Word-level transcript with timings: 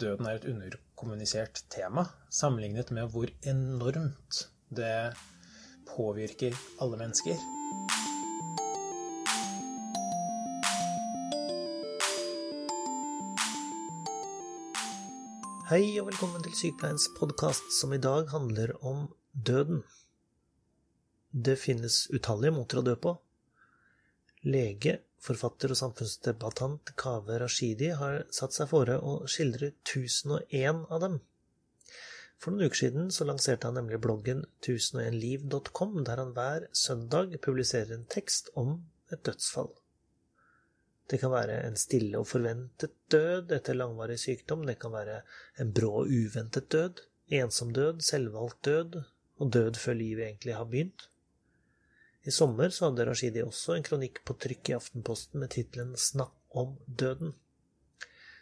døden 0.00 0.26
er 0.28 0.36
et 0.36 0.44
underkommunisert 0.50 1.62
tema, 1.72 2.04
sammenlignet 2.28 2.90
med 2.92 3.08
hvor 3.12 3.30
enormt 3.48 4.42
det 4.76 5.16
påvirker 5.88 6.56
alle 6.84 6.98
mennesker. 7.00 7.38
Hei 15.70 15.96
og 15.98 16.10
velkommen 16.10 16.44
til 16.44 16.54
Sykepleiens 16.54 17.08
podkast, 17.16 17.72
som 17.80 17.96
i 17.96 18.02
dag 18.02 18.28
handler 18.30 18.76
om 18.86 19.08
døden. 19.32 19.80
Det 21.32 21.56
finnes 21.58 22.04
utallige 22.12 22.54
måter 22.54 22.82
å 22.82 22.86
dø 22.86 22.94
på. 23.00 23.16
Lege, 24.44 25.00
forfatter 25.22 25.72
og 25.72 25.78
samfunnsdebattant 25.80 26.92
Kaveh 27.00 27.40
Rashidi 27.42 27.92
har 28.00 28.24
satt 28.34 28.56
seg 28.56 28.70
fore 28.70 28.98
å 28.98 29.18
skildre 29.30 29.72
1001 29.86 30.84
av 30.92 31.02
dem. 31.04 31.18
For 32.36 32.52
noen 32.52 32.68
uker 32.68 32.82
siden 32.82 33.08
så 33.14 33.24
lanserte 33.24 33.68
han 33.68 33.78
nemlig 33.80 34.00
bloggen 34.04 34.44
1001liv.com, 34.60 36.02
der 36.04 36.20
han 36.22 36.34
hver 36.36 36.68
søndag 36.76 37.38
publiserer 37.44 37.96
en 37.96 38.06
tekst 38.12 38.52
om 38.54 38.78
et 39.12 39.24
dødsfall. 39.24 39.72
Det 41.06 41.20
kan 41.22 41.30
være 41.30 41.60
en 41.62 41.76
stille 41.78 42.18
og 42.18 42.26
forventet 42.28 42.94
død 43.14 43.52
etter 43.54 43.78
langvarig 43.78 44.18
sykdom, 44.20 44.66
det 44.66 44.78
kan 44.82 44.92
være 44.92 45.20
en 45.62 45.70
brå 45.72 45.92
og 46.02 46.10
uventet 46.10 46.68
død, 46.74 47.04
ensom 47.40 47.72
død, 47.74 48.02
selvvalgt 48.02 48.64
død 48.66 48.98
og 49.38 49.52
død 49.52 49.78
før 49.80 49.98
livet 50.00 50.26
egentlig 50.26 50.56
har 50.58 50.66
begynt. 50.70 51.08
I 52.26 52.32
sommer 52.34 52.72
så 52.74 52.88
hadde 52.88 53.04
Rashidi 53.06 53.42
også 53.46 53.76
en 53.76 53.84
kronikk 53.86 54.24
på 54.26 54.34
trykk 54.42 54.72
i 54.72 54.74
Aftenposten 54.74 55.38
med 55.38 55.52
tittelen 55.54 55.92
Snakk 55.94 56.34
om 56.58 56.72
døden. 56.86 57.36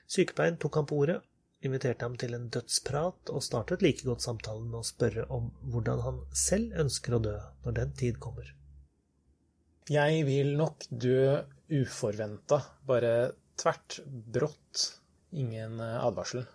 Sykepleien 0.08 0.56
tok 0.60 0.78
ham 0.78 0.86
på 0.88 1.02
ordet, 1.02 1.18
inviterte 1.64 2.06
ham 2.06 2.14
til 2.20 2.32
en 2.36 2.46
dødsprat 2.52 3.32
og 3.32 3.44
startet 3.44 3.84
like 3.84 4.06
godt 4.06 4.24
samtalen 4.24 4.70
med 4.70 4.78
å 4.80 4.88
spørre 4.88 5.26
om 5.36 5.50
hvordan 5.72 6.00
han 6.04 6.22
selv 6.32 6.72
ønsker 6.80 7.16
å 7.16 7.20
dø 7.26 7.34
når 7.66 7.76
den 7.80 7.92
tid 8.00 8.20
kommer. 8.24 8.48
Jeg 9.92 10.24
vil 10.30 10.54
nok 10.56 10.88
dø 10.88 11.42
uforventa, 11.76 12.62
bare 12.88 13.34
tvert, 13.60 13.98
brått. 14.08 14.86
Ingen 15.36 15.76
advarsel. 15.82 16.46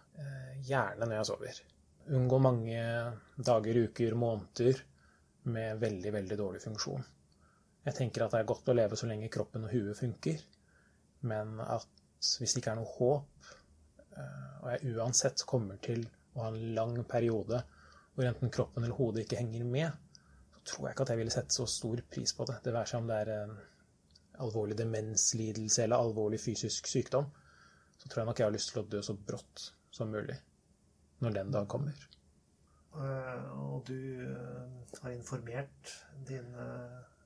Gjerne 0.66 1.06
når 1.06 1.20
jeg 1.20 1.30
sover. 1.30 1.62
Unngå 2.10 2.42
mange 2.42 2.82
dager, 3.38 3.84
uker, 3.86 4.18
måneder 4.18 4.82
med 5.54 5.78
veldig, 5.86 6.14
veldig 6.18 6.42
dårlig 6.42 6.66
funksjon. 6.66 7.06
Jeg 7.88 7.96
tenker 7.96 8.26
at 8.26 8.36
det 8.36 8.42
er 8.42 8.50
godt 8.50 8.70
å 8.70 8.76
leve 8.76 8.98
så 9.00 9.08
lenge 9.10 9.32
kroppen 9.32 9.66
og 9.66 9.74
huet 9.74 9.98
funker, 9.98 10.42
men 11.30 11.60
at 11.64 11.88
hvis 12.20 12.54
det 12.54 12.62
ikke 12.62 12.74
er 12.74 12.80
noe 12.82 12.94
håp, 12.98 13.50
eh, 14.20 14.54
og 14.60 14.68
jeg 14.74 14.96
uansett 14.96 15.46
kommer 15.48 15.80
til 15.84 16.04
å 16.36 16.44
ha 16.44 16.52
en 16.52 16.76
lang 16.76 16.98
periode 17.10 17.64
hvor 18.14 18.28
enten 18.28 18.52
kroppen 18.52 18.84
eller 18.84 18.98
hodet 18.98 19.24
ikke 19.24 19.40
henger 19.40 19.64
med, 19.64 20.20
så 20.58 20.62
tror 20.68 20.88
jeg 20.88 20.96
ikke 20.96 21.06
at 21.08 21.14
jeg 21.14 21.22
ville 21.22 21.34
sette 21.34 21.56
så 21.56 21.66
stor 21.72 22.04
pris 22.12 22.36
på 22.36 22.48
det. 22.50 22.60
Det 22.66 22.76
være 22.76 22.92
seg 22.92 23.02
om 23.02 23.10
det 23.10 23.20
er 23.24 23.34
en 23.38 23.58
alvorlig 24.44 24.78
demenslidelse 24.80 25.86
eller 25.86 26.04
alvorlig 26.04 26.40
fysisk 26.44 26.88
sykdom, 26.88 27.28
så 28.00 28.08
tror 28.08 28.22
jeg 28.22 28.30
nok 28.30 28.42
jeg 28.42 28.48
har 28.48 28.56
lyst 28.56 28.74
til 28.74 28.84
å 28.84 28.88
dø 28.92 29.02
så 29.04 29.16
brått 29.16 29.70
som 29.96 30.12
mulig 30.12 30.36
når 31.24 31.36
den 31.36 31.56
dag 31.56 31.68
kommer. 31.72 31.96
Eh, 33.00 33.48
og 33.60 33.84
du 33.88 33.98
eh, 34.26 35.00
har 35.04 35.16
informert 35.16 35.96
dine 36.28 36.68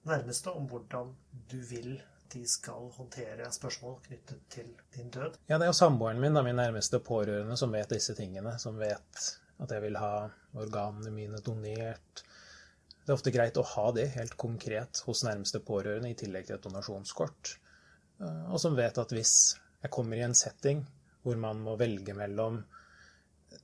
nærmeste 0.07 0.51
om 0.51 0.67
hvordan 0.69 1.13
du 1.51 1.59
vil 1.69 1.95
de 2.33 2.41
skal 2.49 2.89
håndtere 2.95 3.51
spørsmål 3.53 3.99
knyttet 4.07 4.39
til 4.49 4.69
din 4.95 5.09
død? 5.13 5.37
Ja, 5.47 5.57
det 5.57 5.67
er 5.67 5.71
jo 5.71 5.77
samboeren 5.77 6.21
min, 6.21 6.33
da, 6.33 6.41
min 6.45 6.57
nærmeste 6.57 6.99
pårørende, 6.99 7.57
som 7.57 7.73
vet 7.75 7.93
disse 7.93 8.15
tingene. 8.17 8.55
Som 8.59 8.79
vet 8.81 9.25
at 9.61 9.71
jeg 9.71 9.83
vil 9.83 9.99
ha 10.01 10.27
organene 10.57 11.13
mine 11.13 11.41
donert. 11.45 12.23
Det 13.03 13.11
er 13.11 13.17
ofte 13.17 13.33
greit 13.35 13.59
å 13.59 13.65
ha 13.75 13.89
det 13.95 14.07
helt 14.15 14.37
konkret 14.39 15.03
hos 15.05 15.23
nærmeste 15.27 15.61
pårørende, 15.65 16.09
i 16.09 16.17
tillegg 16.17 16.47
til 16.47 16.57
et 16.57 16.66
donasjonskort. 16.66 17.57
Eh, 18.23 18.45
og 18.49 18.59
som 18.63 18.78
vet 18.79 18.97
at 18.97 19.13
hvis 19.13 19.35
jeg 19.83 19.94
kommer 19.94 20.17
i 20.17 20.25
en 20.25 20.38
setting 20.38 20.85
hvor 21.23 21.38
man 21.39 21.61
må 21.63 21.75
velge 21.79 22.16
mellom 22.17 22.63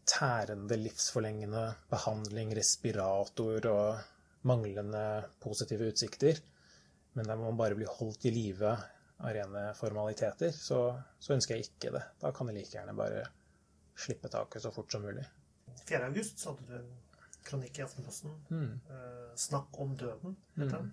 tærende, 0.07 0.77
livsforlengende 0.79 1.65
behandling, 1.89 2.53
respirator 2.55 3.65
og 3.71 4.18
manglende 4.47 5.03
positive 5.43 5.89
utsikter, 5.91 6.39
men 7.17 7.27
der 7.27 7.39
man 7.39 7.57
bare 7.59 7.75
blir 7.75 7.91
holdt 7.91 8.25
i 8.29 8.31
live 8.31 8.71
av 9.19 9.33
rene 9.35 9.65
formaliteter, 9.75 10.53
så, 10.55 10.79
så, 11.19 11.33
ønsker 11.35 11.57
jeg 11.57 11.67
ikke 11.67 11.91
det. 11.97 12.03
Da 12.21 12.31
kan 12.35 12.47
jeg 12.49 12.61
like 12.61 12.77
gjerne 12.77 12.95
bare 12.95 13.25
slippe 13.99 14.31
taket 14.31 14.63
så 14.63 14.71
fort 14.71 14.91
som 14.93 15.03
mulig. 15.03 15.25
4. 15.89 16.05
august 16.07 16.39
så 16.39 16.53
hadde 16.53 16.67
du 16.69 16.75
en 16.77 16.91
kronikk 17.49 17.79
i 17.79 17.83
Aftenposten. 17.83 18.35
Mm. 18.49 18.79
Eh, 18.89 19.31
'Snakk 19.35 19.79
om 19.79 19.97
døden'. 19.97 20.35
Mm. 20.55 20.91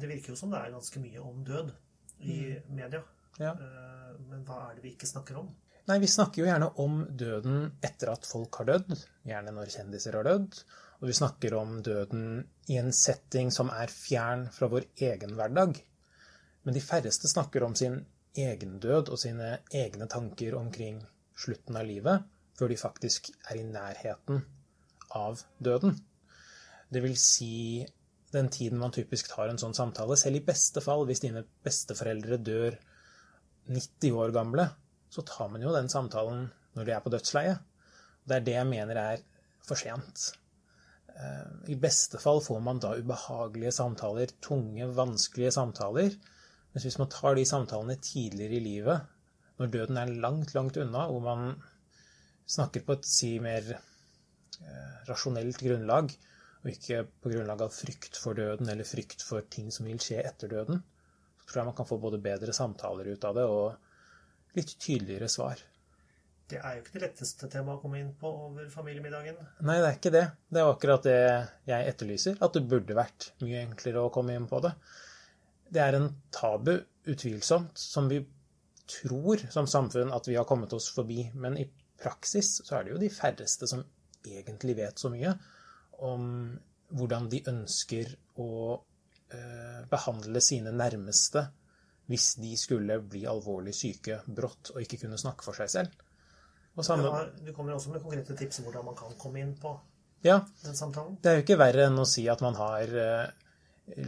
Det 0.00 0.08
virker 0.08 0.34
jo 0.34 0.36
som 0.36 0.50
det 0.50 0.60
er 0.60 0.74
ganske 0.74 1.00
mye 1.00 1.22
om 1.22 1.44
død 1.44 1.72
i 2.18 2.36
mm. 2.58 2.74
media. 2.76 3.02
Ja. 3.38 3.54
Eh, 3.54 4.20
men 4.28 4.44
hva 4.44 4.66
er 4.66 4.76
det 4.76 4.84
vi 4.84 4.92
ikke 4.96 5.08
snakker 5.08 5.40
om? 5.40 5.48
Nei, 5.88 5.98
Vi 6.02 6.10
snakker 6.10 6.42
jo 6.42 6.48
gjerne 6.50 6.68
om 6.84 7.00
døden 7.16 7.70
etter 7.80 8.12
at 8.12 8.26
folk 8.28 8.60
har 8.60 8.68
dødd. 8.68 8.92
Gjerne 9.24 9.54
når 9.56 9.72
kjendiser 9.72 10.18
har 10.18 10.28
dødd. 10.28 10.58
Og 10.98 11.10
vi 11.10 11.14
snakker 11.14 11.54
om 11.54 11.78
døden 11.86 12.42
i 12.68 12.78
en 12.80 12.90
setting 12.94 13.52
som 13.54 13.70
er 13.70 13.92
fjern 13.92 14.48
fra 14.54 14.68
vår 14.72 14.88
egen 15.10 15.36
hverdag. 15.38 15.76
Men 16.66 16.74
de 16.74 16.82
færreste 16.82 17.30
snakker 17.30 17.62
om 17.64 17.76
sin 17.78 18.00
egen 18.38 18.78
død 18.82 19.12
og 19.12 19.20
sine 19.20 19.58
egne 19.74 20.08
tanker 20.10 20.56
omkring 20.58 21.00
slutten 21.38 21.78
av 21.78 21.86
livet 21.86 22.26
før 22.58 22.72
de 22.72 22.80
faktisk 22.80 23.30
er 23.50 23.60
i 23.60 23.66
nærheten 23.66 24.42
av 25.14 25.38
døden. 25.62 25.94
Det 26.90 27.02
vil 27.04 27.14
si 27.20 27.86
den 28.34 28.50
tiden 28.52 28.80
man 28.80 28.92
typisk 28.92 29.30
tar 29.30 29.48
en 29.48 29.60
sånn 29.60 29.76
samtale. 29.76 30.16
Selv 30.18 30.40
i 30.40 30.44
beste 30.44 30.82
fall, 30.84 31.06
hvis 31.08 31.22
dine 31.24 31.44
besteforeldre 31.64 32.40
dør 32.42 32.76
90 33.70 34.18
år 34.18 34.34
gamle, 34.34 34.66
så 35.12 35.24
tar 35.24 35.48
man 35.52 35.64
jo 35.64 35.72
den 35.72 35.88
samtalen 35.92 36.48
når 36.76 36.88
de 36.88 36.94
er 36.96 37.04
på 37.04 37.12
dødsleiet. 37.12 37.62
Det 38.28 38.36
er 38.36 38.44
det 38.44 38.58
jeg 38.58 38.68
mener 38.68 39.00
er 39.00 39.24
for 39.64 39.78
sent. 39.80 40.32
I 41.68 41.76
beste 41.80 42.20
fall 42.22 42.40
får 42.44 42.60
man 42.62 42.78
da 42.82 42.92
ubehagelige 42.98 43.72
samtaler, 43.74 44.30
tunge, 44.44 44.86
vanskelige 44.94 45.50
samtaler. 45.56 46.14
Mens 46.72 46.84
hvis 46.86 46.98
man 47.00 47.10
tar 47.10 47.34
de 47.34 47.46
samtalene 47.48 47.96
tidligere 48.04 48.58
i 48.58 48.64
livet, 48.64 49.06
når 49.58 49.72
døden 49.74 49.98
er 49.98 50.12
langt, 50.22 50.54
langt 50.54 50.78
unna, 50.78 51.08
hvor 51.10 51.24
man 51.24 51.56
snakker 52.48 52.84
på 52.86 52.96
et 52.96 53.08
si 53.08 53.32
mer 53.42 53.72
eh, 53.74 54.92
rasjonelt 55.08 55.58
grunnlag, 55.64 56.12
og 56.62 56.70
ikke 56.70 57.02
på 57.22 57.32
grunnlag 57.32 57.64
av 57.66 57.74
frykt 57.74 58.18
for 58.18 58.38
døden 58.38 58.70
eller 58.70 58.86
frykt 58.86 59.24
for 59.26 59.46
ting 59.50 59.72
som 59.74 59.88
vil 59.88 60.00
skje 60.02 60.22
etter 60.22 60.50
døden, 60.52 60.80
så 61.40 61.50
tror 61.50 61.62
jeg 61.62 61.70
man 61.70 61.78
kan 61.80 61.88
få 61.88 61.98
både 62.02 62.22
bedre 62.22 62.54
samtaler 62.54 63.10
ut 63.14 63.26
av 63.26 63.36
det 63.38 63.46
og 63.48 64.58
litt 64.58 64.74
tydeligere 64.78 65.30
svar. 65.32 65.60
Det 66.48 66.60
er 66.64 66.78
jo 66.78 66.82
ikke 66.82 66.94
det 66.94 67.02
letteste 67.02 67.48
temaet 67.52 67.76
å 67.76 67.82
komme 67.82 67.98
inn 68.00 68.14
på 68.16 68.28
over 68.46 68.70
familiemiddagen. 68.72 69.36
Nei, 69.68 69.76
det 69.82 69.88
er 69.88 69.98
ikke 69.98 70.14
det. 70.14 70.24
Det 70.48 70.62
er 70.62 70.70
akkurat 70.70 71.04
det 71.04 71.18
jeg 71.68 71.90
etterlyser. 71.90 72.38
At 72.44 72.56
det 72.56 72.64
burde 72.70 72.96
vært 72.96 73.32
mye 73.44 73.60
enklere 73.66 74.06
å 74.06 74.12
komme 74.14 74.36
inn 74.38 74.48
på 74.48 74.62
det. 74.64 74.72
Det 75.68 75.82
er 75.84 75.98
en 75.98 76.08
tabu, 76.32 76.72
utvilsomt, 77.08 77.76
som 77.76 78.08
vi 78.08 78.22
tror 78.88 79.44
som 79.52 79.68
samfunn 79.68 80.14
at 80.16 80.28
vi 80.28 80.38
har 80.38 80.48
kommet 80.48 80.72
oss 80.72 80.88
forbi. 80.94 81.26
Men 81.36 81.60
i 81.60 81.68
praksis 82.00 82.62
så 82.64 82.78
er 82.78 82.86
det 82.86 82.94
jo 82.94 83.02
de 83.02 83.12
færreste 83.12 83.68
som 83.68 83.84
egentlig 84.24 84.78
vet 84.80 84.98
så 85.00 85.12
mye 85.12 85.34
om 86.08 86.24
hvordan 86.96 87.28
de 87.28 87.42
ønsker 87.50 88.14
å 88.40 88.50
eh, 89.34 89.80
behandle 89.90 90.40
sine 90.44 90.72
nærmeste 90.72 91.44
hvis 92.08 92.30
de 92.40 92.54
skulle 92.56 92.96
bli 93.04 93.26
alvorlig 93.28 93.74
syke 93.76 94.22
brått 94.24 94.72
og 94.72 94.80
ikke 94.80 95.02
kunne 95.02 95.20
snakke 95.20 95.44
for 95.44 95.58
seg 95.58 95.72
selv. 95.72 96.04
Samme... 96.86 97.10
Har, 97.12 97.30
du 97.44 97.52
kommer 97.56 97.74
også 97.74 97.92
med 97.92 98.02
konkrete 98.02 98.36
tips 98.38 98.60
om 98.60 98.68
hvordan 98.68 98.86
man 98.90 98.96
kan 98.98 99.14
komme 99.20 99.42
inn 99.42 99.54
på 99.58 99.72
ja, 100.26 100.40
den 100.64 100.76
samtalen? 100.78 101.18
Det 101.22 101.30
er 101.30 101.38
jo 101.38 101.44
ikke 101.46 101.58
verre 101.60 101.88
enn 101.88 102.00
å 102.00 102.06
si 102.08 102.24
at 102.30 102.42
man 102.44 102.58
har 102.58 102.94
uh, 102.94 103.28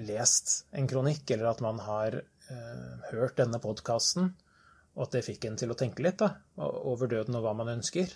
lest 0.06 0.54
en 0.76 0.88
kronikk, 0.90 1.24
eller 1.30 1.50
at 1.52 1.62
man 1.64 1.80
har 1.84 2.20
uh, 2.20 2.94
hørt 3.10 3.38
denne 3.40 3.60
podkasten, 3.62 4.32
og 4.96 5.06
at 5.06 5.16
det 5.16 5.26
fikk 5.26 5.46
en 5.48 5.58
til 5.60 5.72
å 5.72 5.78
tenke 5.78 6.04
litt 6.04 6.18
da, 6.22 6.34
over 6.58 7.10
døden 7.10 7.38
og 7.38 7.46
hva 7.46 7.54
man 7.58 7.72
ønsker. 7.76 8.12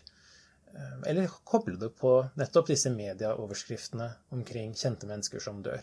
Uh, 0.75 1.03
eller 1.11 1.31
koble 1.47 1.79
det 1.81 1.93
på 1.99 2.17
nettopp 2.41 2.73
disse 2.73 2.93
medieoverskriftene 2.95 4.11
omkring 4.35 4.75
kjente 4.79 5.11
mennesker 5.11 5.43
som 5.43 5.63
dør. 5.65 5.83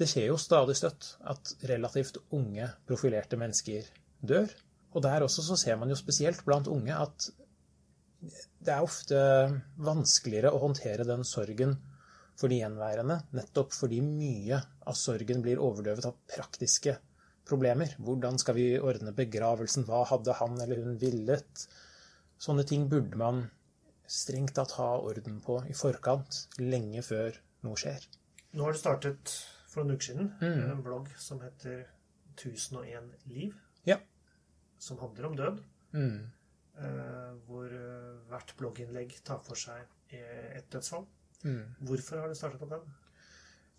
Det 0.00 0.08
skjer 0.08 0.30
jo 0.30 0.40
stadig 0.40 0.78
støtt 0.78 1.14
at 1.28 1.54
relativt 1.68 2.22
unge, 2.36 2.70
profilerte 2.88 3.36
mennesker 3.40 3.88
dør. 4.24 4.48
Og 4.96 5.04
der 5.04 5.24
også 5.26 5.44
så 5.44 5.58
ser 5.60 5.76
man 5.80 5.92
jo 5.92 5.98
spesielt 5.98 6.40
blant 6.46 6.70
unge 6.72 6.96
at 6.96 7.28
det 8.20 8.72
er 8.74 8.82
ofte 8.84 9.20
vanskeligere 9.80 10.52
å 10.52 10.60
håndtere 10.62 11.06
den 11.08 11.24
sorgen 11.24 11.76
for 12.40 12.48
de 12.52 12.60
gjenværende, 12.62 13.18
nettopp 13.36 13.72
fordi 13.76 14.00
mye 14.04 14.58
av 14.88 14.96
sorgen 14.96 15.42
blir 15.44 15.60
overdøvet 15.60 16.06
av 16.08 16.16
praktiske 16.30 16.96
problemer. 17.48 17.94
Hvordan 18.00 18.38
skal 18.40 18.56
vi 18.56 18.66
ordne 18.78 19.12
begravelsen? 19.16 19.84
Hva 19.88 20.04
hadde 20.08 20.36
han 20.38 20.60
eller 20.60 20.82
hun 20.84 20.98
villet? 21.00 21.66
Sånne 22.40 22.64
ting 22.68 22.86
burde 22.88 23.18
man 23.20 23.42
strengt 24.10 24.54
tatt 24.56 24.72
ha 24.78 24.94
orden 25.04 25.40
på 25.44 25.60
i 25.70 25.76
forkant, 25.76 26.46
lenge 26.58 27.02
før 27.06 27.36
noe 27.66 27.76
skjer. 27.78 28.06
Nå 28.56 28.64
har 28.66 28.74
du 28.74 28.80
startet 28.80 29.34
for 29.70 29.84
noen 29.84 29.96
uker 29.96 30.08
siden 30.08 30.32
Mm. 30.40 30.70
en 30.72 30.82
blogg 30.82 31.08
som 31.18 31.40
heter 31.40 31.84
1001 32.36 33.12
liv. 33.26 33.54
Ja. 33.86 33.98
Som 34.78 34.98
handler 34.98 35.26
om 35.28 35.36
død. 35.36 35.60
Mm. 35.92 36.30
Eh, 36.80 37.30
hvor 37.46 37.70
eh, 37.70 38.18
hvert 38.30 38.54
blogginnlegg 38.58 39.14
tar 39.26 39.40
for 39.44 39.58
seg 39.58 39.84
eh, 40.16 40.58
et 40.58 40.68
dødsfall. 40.72 41.06
Mm. 41.44 41.62
Hvorfor 41.88 42.20
har 42.22 42.30
du 42.30 42.36
startet 42.38 42.60
på 42.62 42.68
den? 42.70 42.84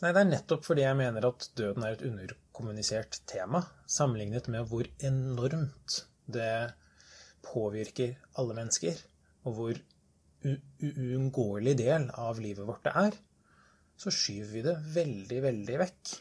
Nei, 0.01 0.09
det 0.09 0.21
er 0.23 0.29
nettopp 0.31 0.65
fordi 0.65 0.85
jeg 0.85 0.97
mener 0.97 1.27
at 1.27 1.47
døden 1.57 1.85
er 1.85 1.95
et 1.95 2.05
underkommunisert 2.07 3.21
tema, 3.29 3.61
sammenlignet 3.85 4.49
med 4.53 4.65
hvor 4.69 4.87
enormt 5.05 5.99
det 6.31 6.73
påvirker 7.45 8.15
alle 8.41 8.55
mennesker, 8.57 8.97
og 9.45 9.57
hvor 9.57 9.81
uunngåelig 10.41 11.75
del 11.77 12.07
av 12.17 12.41
livet 12.41 12.65
vårt 12.65 12.85
det 12.87 12.93
er, 12.97 13.17
så 14.01 14.13
skyver 14.13 14.51
vi 14.55 14.63
det 14.65 14.75
veldig, 14.95 15.39
veldig 15.45 15.79
vekk. 15.83 16.13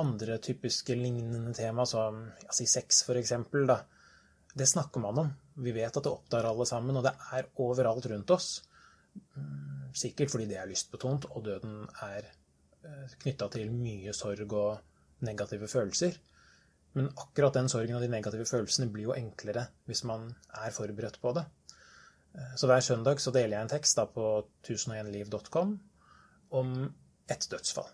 Andre 0.00 0.38
typiske 0.40 0.96
lignende 0.96 1.52
tema, 1.56 1.84
som 1.88 2.22
ja, 2.40 2.52
si 2.56 2.64
sex 2.70 3.02
eksempel, 3.12 3.68
det 4.56 4.66
snakker 4.66 5.04
man 5.04 5.18
om. 5.18 5.32
Vi 5.60 5.72
vet 5.76 5.96
at 5.96 6.04
det 6.04 6.12
opptar 6.12 6.48
alle 6.48 6.66
sammen, 6.66 6.96
og 6.96 7.04
det 7.04 7.14
er 7.36 7.48
overalt 7.60 8.06
rundt 8.12 8.36
oss. 8.36 8.50
Mm, 9.36 9.90
Sikkert 9.94 10.30
fordi 10.30 10.46
det 10.46 10.56
er 10.60 10.68
lystbetont, 10.70 11.26
og 11.34 11.44
døden 11.44 11.82
er 12.06 12.28
knytta 13.20 13.48
til 13.52 13.72
mye 13.74 14.12
sorg 14.16 14.52
og 14.56 15.26
negative 15.26 15.68
følelser. 15.68 16.16
Men 16.96 17.10
akkurat 17.22 17.54
den 17.54 17.68
sorgen 17.70 17.98
og 17.98 18.02
de 18.02 18.10
negative 18.10 18.46
følelsene 18.48 18.90
blir 18.90 19.10
jo 19.10 19.16
enklere 19.16 19.68
hvis 19.86 20.02
man 20.08 20.30
er 20.58 20.74
forberedt 20.74 21.20
på 21.22 21.34
det. 21.36 21.44
Eh, 22.34 22.56
Så 22.56 22.66
hver 22.66 22.80
søndag 22.80 23.20
så 23.20 23.30
deler 23.34 23.56
jeg 23.56 23.62
en 23.62 23.74
tekst 23.76 24.00
på 24.14 24.26
1001liv.com 24.64 25.78
om 26.50 26.72
et 27.30 27.46
dødsfall. 27.50 27.90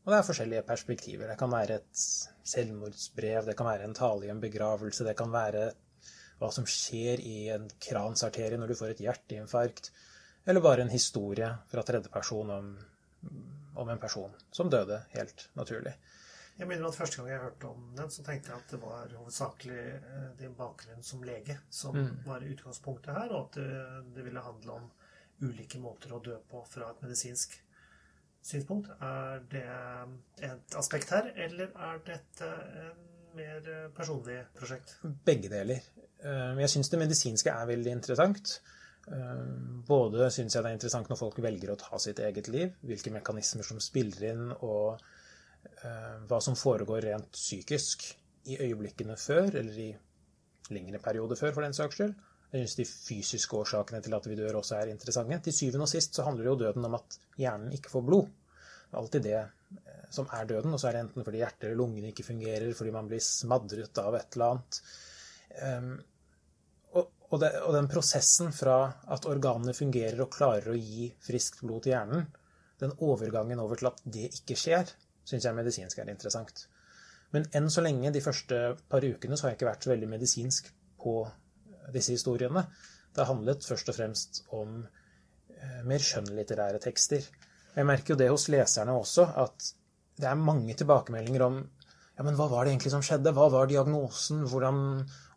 Og 0.00 0.10
det 0.10 0.18
er 0.18 0.26
forskjellige 0.26 0.66
perspektiver. 0.66 1.28
Det 1.28 1.38
kan 1.38 1.52
være 1.52 1.76
et 1.78 2.04
selvmordsbrev, 2.50 3.44
det 3.46 3.56
kan 3.56 3.66
være 3.66 3.84
en 3.84 3.94
tale 3.94 4.26
i 4.26 4.30
en 4.32 4.40
begravelse, 4.40 5.04
det 5.04 5.16
kan 5.16 5.30
være 5.30 5.70
hva 6.40 6.48
som 6.52 6.64
skjer 6.68 7.20
i 7.20 7.48
en 7.54 7.66
kransarterie 7.84 8.58
når 8.58 8.72
du 8.72 8.78
får 8.78 8.94
et 8.94 9.04
hjerteinfarkt, 9.04 9.90
eller 10.48 10.64
bare 10.64 10.82
en 10.86 10.92
historie 10.92 11.50
fra 11.70 11.84
tredjeperson 11.86 12.50
om 12.56 12.72
om 13.80 13.88
en 13.88 13.98
person 14.00 14.32
som 14.50 14.70
døde 14.72 14.96
helt 15.12 15.42
naturlig. 15.54 15.92
Jeg 16.58 16.66
minner 16.68 16.88
at 16.88 16.96
Første 16.96 17.20
gang 17.20 17.28
jeg 17.30 17.40
hørte 17.40 17.68
om 17.68 17.84
den, 17.96 18.10
så 18.12 18.24
tenkte 18.26 18.50
jeg 18.50 18.58
at 18.58 18.72
det 18.74 18.80
var 18.82 19.12
hovedsakelig 19.16 19.84
eh, 19.94 20.24
din 20.40 20.54
bakgrunn 20.58 21.02
som 21.06 21.22
lege 21.24 21.58
som 21.70 21.94
Mm. 21.96 22.16
var 22.26 22.40
utgangspunktet 22.44 23.14
her, 23.14 23.30
og 23.32 23.46
at 23.46 23.52
det, 23.60 24.14
det 24.16 24.24
ville 24.24 24.40
handle 24.44 24.72
om 24.72 24.90
ulike 25.42 25.78
måter 25.80 26.12
å 26.12 26.18
dø 26.20 26.36
på 26.50 26.64
fra 26.68 26.90
et 26.90 27.02
medisinsk 27.02 27.54
synspunkt. 28.42 28.90
Er 29.00 29.40
det 29.52 29.64
et 30.50 30.76
aspekt 30.76 31.10
her, 31.14 31.30
eller 31.36 31.70
er 31.76 32.02
dette 32.04 32.50
en 32.84 33.06
mer 33.36 33.68
eh, 33.70 33.88
personlig 33.96 34.42
prosjekt? 34.58 34.96
Begge 35.24 35.48
deler. 35.52 35.80
Eh, 36.24 36.60
Jeg 36.60 36.70
syns 36.74 36.90
det 36.92 37.00
medisinske 37.00 37.52
er 37.52 37.66
veldig 37.70 37.92
interessant. 37.96 38.60
Eh, 39.08 39.44
Både 39.88 40.30
syns 40.30 40.54
jeg 40.54 40.62
det 40.62 40.70
er 40.70 40.78
interessant 40.78 41.08
når 41.10 41.18
folk 41.20 41.40
velger 41.42 41.72
å 41.72 41.78
ta 41.80 41.98
sitt 41.98 42.20
eget 42.20 42.48
liv, 42.48 42.74
hvilke 42.84 43.12
mekanismer 43.14 43.66
som 43.66 43.80
spiller 43.80 44.26
inn, 44.32 44.50
og 44.60 45.00
eh, 45.84 46.16
hva 46.28 46.40
som 46.44 46.56
foregår 46.58 47.08
rent 47.08 47.30
psykisk 47.32 48.10
i 48.50 48.58
øyeblikkene 48.60 49.16
før, 49.20 49.54
eller 49.60 49.78
i 49.78 49.90
lengre 50.70 51.00
perioder 51.02 51.36
før, 51.36 51.54
for 51.56 51.66
den 51.66 51.76
saks 51.76 51.98
skyld. 51.98 52.14
Jeg 52.50 52.66
syns 52.66 52.76
de 52.80 52.84
fysiske 52.90 53.56
årsakene 53.56 54.00
til 54.02 54.14
at 54.16 54.26
vi 54.26 54.36
dør, 54.38 54.58
også 54.58 54.76
er 54.80 54.90
interessante. 54.90 55.38
Til 55.46 55.54
syvende 55.54 55.86
og 55.86 55.90
sist 55.92 56.16
så 56.18 56.24
handler 56.26 56.50
jo 56.50 56.58
døden 56.64 56.86
om 56.88 56.96
at 56.98 57.18
hjernen 57.38 57.74
ikke 57.76 57.92
får 57.92 58.06
blod. 58.06 58.30
Det 58.90 58.96
er 58.96 59.00
alltid 59.00 59.26
det 59.28 59.42
som 60.10 60.26
er 60.34 60.48
døden, 60.50 60.74
og 60.74 60.80
så 60.82 60.88
er 60.88 60.96
det 60.96 61.02
enten 61.04 61.26
fordi 61.26 61.38
hjertet 61.44 61.68
eller 61.68 61.78
lungene 61.78 62.10
ikke 62.10 62.26
fungerer, 62.26 62.72
fordi 62.74 62.90
man 62.94 63.06
blir 63.10 63.22
smadret 63.22 64.00
av 64.02 64.16
et 64.18 64.34
eller 64.34 64.56
annet. 64.56 64.80
Um, 65.58 65.94
og, 66.94 67.10
og, 67.30 67.36
det, 67.42 67.50
og 67.66 67.74
den 67.74 67.88
prosessen 67.90 68.52
fra 68.54 68.78
at 69.10 69.26
organene 69.30 69.74
fungerer 69.76 70.20
og 70.22 70.32
klarer 70.34 70.72
å 70.72 70.78
gi 70.78 71.10
friskt 71.24 71.62
blod 71.64 71.84
til 71.84 71.94
hjernen, 71.94 72.28
den 72.80 72.94
overgangen 73.04 73.60
over 73.60 73.80
til 73.80 73.90
at 73.90 74.04
det 74.04 74.28
ikke 74.40 74.56
skjer, 74.58 74.92
syns 75.28 75.46
jeg 75.46 75.56
medisinsk 75.56 76.00
er 76.00 76.12
interessant. 76.12 76.64
Men 77.34 77.46
enn 77.54 77.68
så 77.70 77.82
lenge, 77.84 78.10
de 78.10 78.22
første 78.24 78.60
par 78.90 79.04
ukene, 79.06 79.36
så 79.36 79.46
har 79.46 79.52
jeg 79.52 79.60
ikke 79.60 79.68
vært 79.68 79.86
så 79.86 79.92
veldig 79.92 80.08
medisinsk 80.10 80.70
på 81.00 81.14
disse 81.94 82.14
historiene. 82.16 82.64
Det 83.10 83.22
har 83.22 83.30
handlet 83.30 83.66
først 83.66 83.92
og 83.92 83.96
fremst 83.96 84.40
om 84.56 84.80
eh, 84.82 85.82
mer 85.86 86.02
skjønnlitterære 86.02 86.80
tekster. 86.82 87.26
Jeg 87.76 87.86
merker 87.86 88.14
jo 88.14 88.18
det 88.18 88.30
hos 88.32 88.48
leserne 88.50 88.96
også, 88.98 89.28
at 89.44 89.70
det 90.20 90.28
er 90.28 90.42
mange 90.42 90.74
tilbakemeldinger 90.76 91.46
om 91.46 91.60
ja, 92.20 92.24
men 92.26 92.36
hva 92.36 92.50
var 92.52 92.66
det 92.68 92.74
egentlig 92.74 92.90
som 92.92 93.00
skjedde? 93.04 93.32
Hva 93.32 93.46
var 93.48 93.70
diagnosen? 93.70 94.42
Hvordan, 94.50 94.80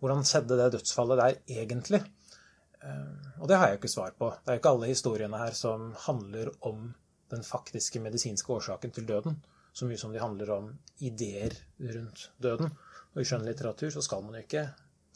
hvordan 0.04 0.26
skjedde 0.28 0.58
det 0.60 0.66
dødsfallet 0.74 1.22
der 1.22 1.38
egentlig? 1.62 2.02
Eh, 2.84 3.30
Og 3.40 3.48
det 3.48 3.56
har 3.56 3.70
jeg 3.70 3.78
jo 3.78 3.82
ikke 3.86 3.92
svar 3.94 4.12
på. 4.20 4.34
Det 4.36 4.52
er 4.52 4.58
jo 4.58 4.62
ikke 4.62 4.74
alle 4.76 4.90
historiene 4.92 5.40
her 5.40 5.56
som 5.56 5.94
handler 6.10 6.52
om 6.68 6.90
den 7.32 7.46
faktiske 7.48 8.02
medisinske 8.04 8.52
årsaken 8.52 8.92
til 8.94 9.08
døden, 9.08 9.38
så 9.74 9.88
mye 9.88 9.98
som 9.98 10.12
de 10.12 10.20
handler 10.22 10.52
om 10.58 10.68
ideer 11.00 11.56
rundt 11.80 12.26
døden. 12.44 12.76
Og 13.16 13.22
i 13.24 13.26
skjønnlitteratur 13.30 13.90
så 13.96 14.04
skal 14.04 14.22
man 14.28 14.36
jo 14.36 14.44
ikke 14.44 14.66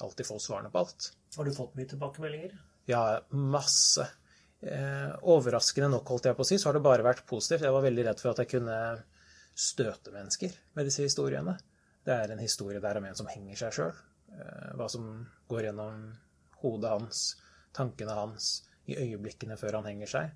alltid 0.02 0.30
få 0.30 0.40
svarene 0.40 0.72
på 0.72 0.86
alt. 0.86 1.12
Har 1.36 1.46
du 1.46 1.52
fått 1.52 1.76
mye 1.76 1.92
tilbakemeldinger? 1.92 2.56
Ja, 2.88 3.04
masse. 3.36 4.08
Eh, 4.64 5.12
overraskende 5.28 5.92
nok, 5.94 6.08
holdt 6.16 6.32
jeg 6.32 6.40
på 6.40 6.48
å 6.48 6.48
si, 6.48 6.58
så 6.58 6.72
har 6.72 6.80
det 6.80 6.86
bare 6.88 7.06
vært 7.06 7.26
positivt. 7.28 7.68
Jeg 7.68 7.76
var 7.76 7.84
veldig 7.86 8.08
redd 8.08 8.24
for 8.24 8.32
at 8.32 8.42
jeg 8.46 8.54
kunne 8.56 8.80
støte 9.58 10.14
mennesker 10.14 10.54
med 10.78 10.88
disse 10.88 11.06
historiene. 11.06 11.58
Det 12.06 12.14
er 12.14 12.32
en 12.32 12.42
historie 12.42 12.82
der 12.84 13.00
om 13.00 13.08
en 13.08 13.18
som 13.18 13.30
henger 13.32 13.58
seg 13.60 13.76
sjøl. 13.76 13.98
Eh, 14.38 14.70
hva 14.78 14.88
som 14.92 15.10
går 15.50 15.68
gjennom 15.68 16.04
hodet 16.62 16.94
hans, 16.94 17.24
tankene 17.76 18.16
hans, 18.18 18.52
i 18.88 18.96
øyeblikkene 18.96 19.58
før 19.60 19.80
han 19.80 19.90
henger 19.90 20.12
seg. 20.14 20.32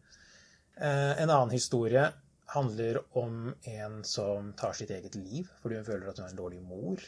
Eh, 0.75 1.13
en 1.21 1.29
annen 1.29 1.53
historie 1.53 2.03
handler 2.51 2.99
om 3.17 3.53
en 3.71 4.01
som 4.03 4.51
tar 4.59 4.75
sitt 4.75 4.91
eget 4.91 5.15
liv 5.15 5.47
fordi 5.61 5.77
hun 5.79 5.87
føler 5.87 6.09
at 6.09 6.19
hun 6.19 6.25
er 6.27 6.33
en 6.33 6.41
dårlig 6.41 6.59
mor. 6.65 7.03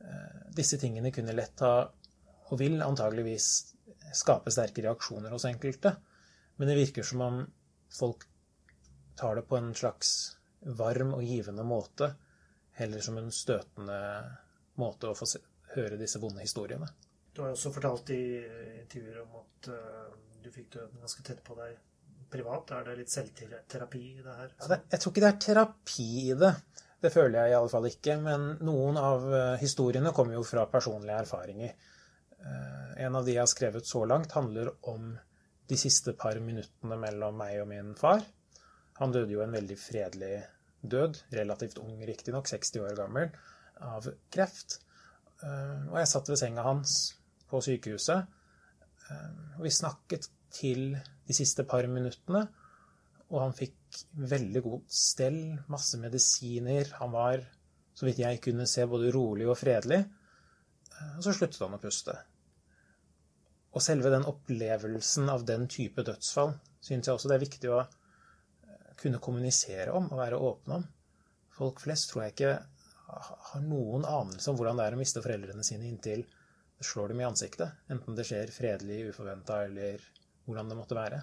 Eh, 0.00 0.38
disse 0.56 0.78
tingene 0.80 1.12
kunne 1.12 1.34
lett 1.36 1.60
ha, 1.64 1.74
og 2.48 2.60
vil 2.60 2.80
antageligvis 2.84 3.48
skape 4.16 4.52
sterke 4.52 4.84
reaksjoner 4.84 5.32
hos 5.32 5.46
enkelte. 5.48 5.94
Men 6.56 6.70
det 6.70 6.78
virker 6.78 7.06
som 7.06 7.24
om 7.24 7.42
folk 7.92 8.24
tar 9.18 9.36
det 9.36 9.44
på 9.48 9.58
en 9.58 9.72
slags 9.76 10.38
varm 10.64 11.14
og 11.16 11.22
givende 11.26 11.64
måte, 11.66 12.12
heller 12.78 13.00
som 13.04 13.18
en 13.18 13.32
støtende 13.34 13.98
måte 14.80 15.10
å 15.10 15.16
få 15.16 15.26
se, 15.28 15.40
høre 15.74 15.98
disse 16.00 16.20
vonde 16.22 16.44
historiene. 16.44 16.88
Du 17.32 17.42
har 17.42 17.52
jo 17.52 17.56
også 17.56 17.72
fortalt 17.72 18.12
i 18.12 18.22
intervjuer 18.82 19.22
om 19.24 19.38
at 19.40 19.68
eh, 19.72 20.12
du 20.42 20.50
fikk 20.52 20.74
døden 20.74 21.00
ganske 21.00 21.24
tett 21.26 21.40
på 21.44 21.56
deg 21.58 21.78
privat. 22.32 22.72
Er 22.76 22.86
det 22.88 22.98
litt 23.02 23.12
selvterapi 23.12 24.02
i 24.18 24.22
det 24.24 24.36
her? 24.36 24.52
Ja, 24.58 24.68
det, 24.74 24.78
jeg 24.92 25.02
tror 25.02 25.12
ikke 25.12 25.24
det 25.24 25.30
er 25.32 25.40
terapi 25.46 26.08
i 26.22 26.36
det. 26.42 26.52
Det 27.02 27.10
føler 27.12 27.38
jeg 27.40 27.52
i 27.52 27.56
alle 27.58 27.72
fall 27.72 27.88
ikke. 27.88 28.16
Men 28.22 28.46
noen 28.64 29.00
av 29.00 29.26
eh, 29.32 29.56
historiene 29.62 30.12
kommer 30.16 30.38
jo 30.38 30.44
fra 30.46 30.66
personlige 30.70 31.18
erfaringer. 31.24 31.74
Eh, 32.38 32.88
En 33.06 33.16
av 33.16 33.24
de 33.26 33.34
jeg 33.34 33.42
har 33.42 33.50
skrevet 33.50 33.88
så 33.88 34.04
langt, 34.06 34.36
handler 34.36 34.70
om 34.92 35.12
de 35.68 35.78
siste 35.80 36.12
par 36.18 36.36
minuttene 36.44 36.98
mellom 37.00 37.36
meg 37.40 37.62
og 37.62 37.68
min 37.70 37.94
far. 37.96 38.20
Han 39.00 39.12
døde 39.14 39.32
jo 39.32 39.42
en 39.44 39.54
veldig 39.54 39.76
fredelig 39.80 40.42
død, 40.82 41.20
relativt 41.32 41.78
ung 41.82 42.00
riktignok, 42.06 42.48
60 42.50 42.82
år 42.84 42.96
gammel, 42.98 43.30
av 43.80 44.08
kreft. 44.30 44.80
Eh, 45.42 45.86
Og 45.90 45.98
jeg 45.98 46.10
satt 46.10 46.28
ved 46.28 46.40
senga 46.40 46.62
hans 46.66 46.96
på 47.50 47.60
sykehuset, 47.64 48.26
eh, 49.10 49.30
og 49.58 49.62
vi 49.66 49.70
snakket 49.70 50.28
til 50.52 50.96
de 51.26 51.34
siste 51.36 51.64
par 51.64 51.86
minuttene. 51.88 52.48
Og 53.32 53.40
han 53.40 53.54
fikk 53.56 54.02
veldig 54.28 54.62
god 54.62 54.82
stell, 54.92 55.38
masse 55.72 55.98
medisiner. 55.98 56.90
Han 57.00 57.12
var, 57.14 57.40
så 57.94 58.04
vidt 58.06 58.20
jeg 58.20 58.42
kunne 58.44 58.66
se, 58.68 58.84
både 58.86 59.12
rolig 59.14 59.48
og 59.48 59.56
fredelig. 59.56 60.02
Eh, 60.04 61.16
Og 61.16 61.24
så 61.24 61.32
sluttet 61.32 61.62
han 61.64 61.78
å 61.78 61.80
puste. 61.80 62.18
Og 63.72 63.80
selve 63.80 64.10
den 64.12 64.26
opplevelsen 64.28 65.30
av 65.32 65.46
den 65.48 65.66
type 65.66 66.04
dødsfall 66.04 66.52
syns 66.82 67.06
jeg 67.08 67.14
også 67.14 67.30
det 67.30 67.36
er 67.38 67.46
viktig 67.46 67.70
å 67.72 67.86
kunne 69.02 69.22
kommunisere 69.22 69.92
om 69.94 70.08
og 70.10 70.20
være 70.20 70.38
åpne 70.38 70.78
om. 70.80 70.86
Folk 71.52 71.82
flest 71.84 72.10
tror 72.10 72.24
jeg 72.24 72.36
ikke 72.36 72.52
har 73.12 73.64
noen 73.66 74.06
anelse 74.08 74.48
om 74.50 74.56
hvordan 74.56 74.78
det 74.78 74.86
er 74.86 74.96
å 74.96 75.00
miste 75.02 75.22
foreldrene 75.24 75.66
sine 75.66 75.90
inntil 75.90 76.24
det 76.82 76.88
slår 76.88 77.12
dem 77.12 77.20
i 77.22 77.24
ansiktet. 77.28 77.76
Enten 77.94 78.16
det 78.18 78.24
skjer 78.26 78.50
fredelig, 78.50 79.12
uforventa 79.12 79.60
eller 79.68 80.02
hvordan 80.42 80.72
det 80.72 80.78
måtte 80.80 80.96
være. 80.98 81.20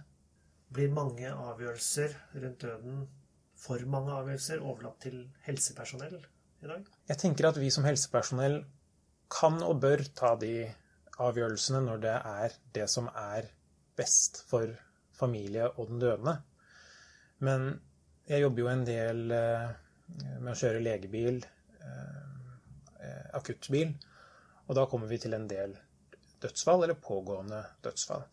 Blir 0.72 0.94
mange 0.96 1.32
avgjørelser 1.34 2.14
rundt 2.40 2.62
døden, 2.64 3.02
for 3.60 3.84
mange 3.92 4.14
avgjørelser, 4.16 4.62
overlatt 4.64 5.02
til 5.04 5.18
helsepersonell 5.44 6.16
i 6.16 6.70
dag? 6.70 6.86
Jeg 7.12 7.20
tenker 7.20 7.50
at 7.50 7.60
vi 7.60 7.72
som 7.76 7.84
helsepersonell 7.84 8.62
kan 9.36 9.60
og 9.66 9.82
bør 9.84 10.06
ta 10.16 10.32
de 10.40 10.70
avgjørelsene 11.20 11.84
når 11.84 12.06
det 12.08 12.16
er 12.32 12.56
det 12.80 12.88
som 12.88 13.12
er 13.12 13.52
best 14.00 14.46
for 14.48 14.72
familie 15.20 15.68
og 15.74 15.92
den 15.92 16.00
døende. 16.06 16.38
Men 17.46 17.70
jeg 18.30 18.44
jobber 18.44 18.64
jo 18.64 18.72
en 18.72 18.86
del 18.88 19.24
med 19.30 20.52
å 20.52 20.58
kjøre 20.60 20.84
legebil, 20.84 21.40
akuttbil, 23.38 23.94
og 24.68 24.76
da 24.78 24.86
kommer 24.90 25.10
vi 25.10 25.20
til 25.22 25.34
en 25.38 25.48
del 25.50 25.76
dødsfall 26.44 26.84
eller 26.86 27.00
pågående 27.02 27.62
dødsfall. 27.84 28.26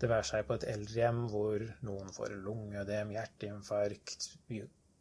Det 0.00 0.10
være 0.10 0.26
seg 0.26 0.46
på 0.48 0.56
et 0.58 0.66
eldrehjem 0.72 1.20
hvor 1.30 1.62
noen 1.86 2.10
får 2.12 2.34
lungeødem, 2.44 3.12
hjerteinfarkt, 3.14 4.30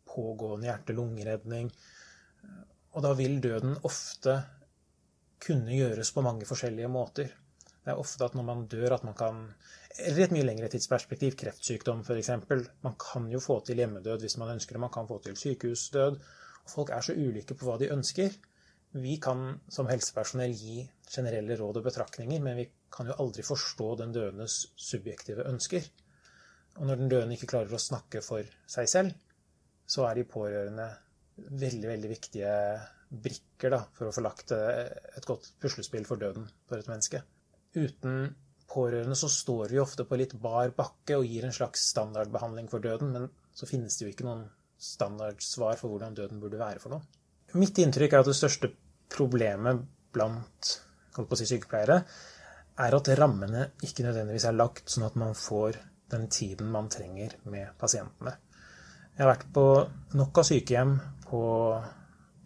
pågående 0.08 0.70
hjerte-lungeredning. 0.70 1.72
Og 2.93 3.05
da 3.05 3.13
vil 3.17 3.39
døden 3.41 3.74
ofte 3.89 4.38
kunne 5.43 5.75
gjøres 5.75 6.13
på 6.13 6.24
mange 6.24 6.48
forskjellige 6.48 6.91
måter. 6.93 7.34
Det 7.84 7.92
er 7.92 8.00
ofte 8.00 8.24
at 8.25 8.36
når 8.38 8.46
man 8.48 8.63
dør, 8.72 8.96
at 8.96 9.04
man 9.04 9.16
kan 9.18 9.42
Eller 10.00 10.24
i 10.24 10.24
et 10.24 10.32
mye 10.34 10.46
lengre 10.48 10.70
tidsperspektiv, 10.74 11.36
kreftsykdom 11.38 12.00
f.eks. 12.02 12.30
Man 12.82 12.96
kan 12.98 13.28
jo 13.30 13.42
få 13.44 13.60
til 13.66 13.78
hjemmedød 13.78 14.24
hvis 14.25 14.40
man 14.42 14.56
ønsker 14.56 14.74
det. 14.74 14.82
Man 14.82 14.94
kan 14.94 15.08
få 15.08 15.20
til 15.22 15.38
sykehusdød. 15.38 16.18
Og 16.63 16.72
folk 16.72 16.90
er 16.90 17.06
så 17.06 17.13
ulike 17.13 17.54
på 17.54 17.68
hva 17.68 17.75
de 17.78 17.92
ønsker. 17.94 18.34
Vi 18.94 19.18
kan 19.22 19.60
som 19.74 19.90
helsepersonell 19.90 20.54
gi 20.54 20.80
generelle 21.10 21.58
råd 21.60 21.82
og 21.82 21.86
betraktninger, 21.90 22.42
men 22.42 22.58
vi 22.58 22.66
kan 22.94 23.10
jo 23.10 23.18
aldri 23.22 23.46
forstå 23.46 23.90
den 24.02 24.13
døendes 24.16 24.58
subjektive 24.78 25.46
ønsker. 25.50 25.86
Og 26.80 26.88
når 26.88 27.02
den 27.02 27.13
døende 27.13 27.38
ikke 27.38 27.52
klarer 27.54 27.74
å 27.74 27.82
snakke 27.82 28.22
for 28.25 28.50
seg 28.70 28.90
selv, 28.90 29.13
så 29.86 30.08
er 30.08 30.18
de 30.18 30.30
pårørende 30.30 30.88
veldig, 31.36 31.88
veldig 31.90 32.10
viktige 32.10 32.54
brikker 33.24 33.74
da, 33.74 33.82
for 33.94 34.10
å 34.10 34.16
få 34.16 34.24
lagt 34.25 34.54
eh, 34.56 34.90
et 35.18 35.25
godt 35.28 35.52
puslespill 35.62 36.06
for 36.10 36.22
døden 36.22 36.48
for 36.70 36.82
et 36.82 36.90
menneske. 36.90 37.22
Uten 37.74 38.36
pårørende 38.70 39.15
så 39.18 39.30
står 39.30 39.74
vi 39.74 39.82
ofte 39.82 40.06
på 40.10 40.18
litt 40.20 40.36
bar 40.42 40.74
bakke 40.77 41.18
og 41.20 41.25
gir 41.30 41.46
en 41.48 41.56
slags 41.56 41.88
standardbehandling 41.94 42.70
for 42.72 42.84
døden, 42.84 43.12
men 43.13 43.30
så 43.53 43.70
finnes 43.70 43.98
det 43.98 44.06
jo 44.06 44.13
ikke 44.13 44.27
noen 44.27 44.46
standardsvar 44.84 45.77
for 45.80 45.94
hvordan 45.94 46.15
døden 46.18 46.42
burde 46.42 46.62
være 46.62 46.82
for 46.84 46.96
noe. 46.96 47.06
Mitt 47.60 47.77
inntrykk 47.77 48.15
er 48.15 48.24
at 48.24 48.30
det 48.32 48.38
største 48.38 48.72
problemet 49.13 49.84
blant 50.13 50.72
si, 51.13 51.46
sykepleiere 51.46 52.00
er 52.84 52.96
at 52.98 53.12
rammene 53.20 53.68
ikke 53.86 54.06
nødvendigvis 54.08 54.48
er 54.50 54.58
lagt 54.58 54.89
sånn 54.89 55.06
at 55.06 55.18
man 55.20 55.36
får 55.38 55.77
den 56.13 56.25
tiden 56.34 56.72
man 56.74 56.89
trenger 56.94 57.36
med 57.50 57.75
pasientene. 57.80 58.34
Jeg 59.13 59.22
har 59.22 59.30
vært 59.36 59.51
på 59.53 59.65
nok 60.18 60.42
av 60.42 60.48
sykehjem 60.48 60.96
på 61.27 61.44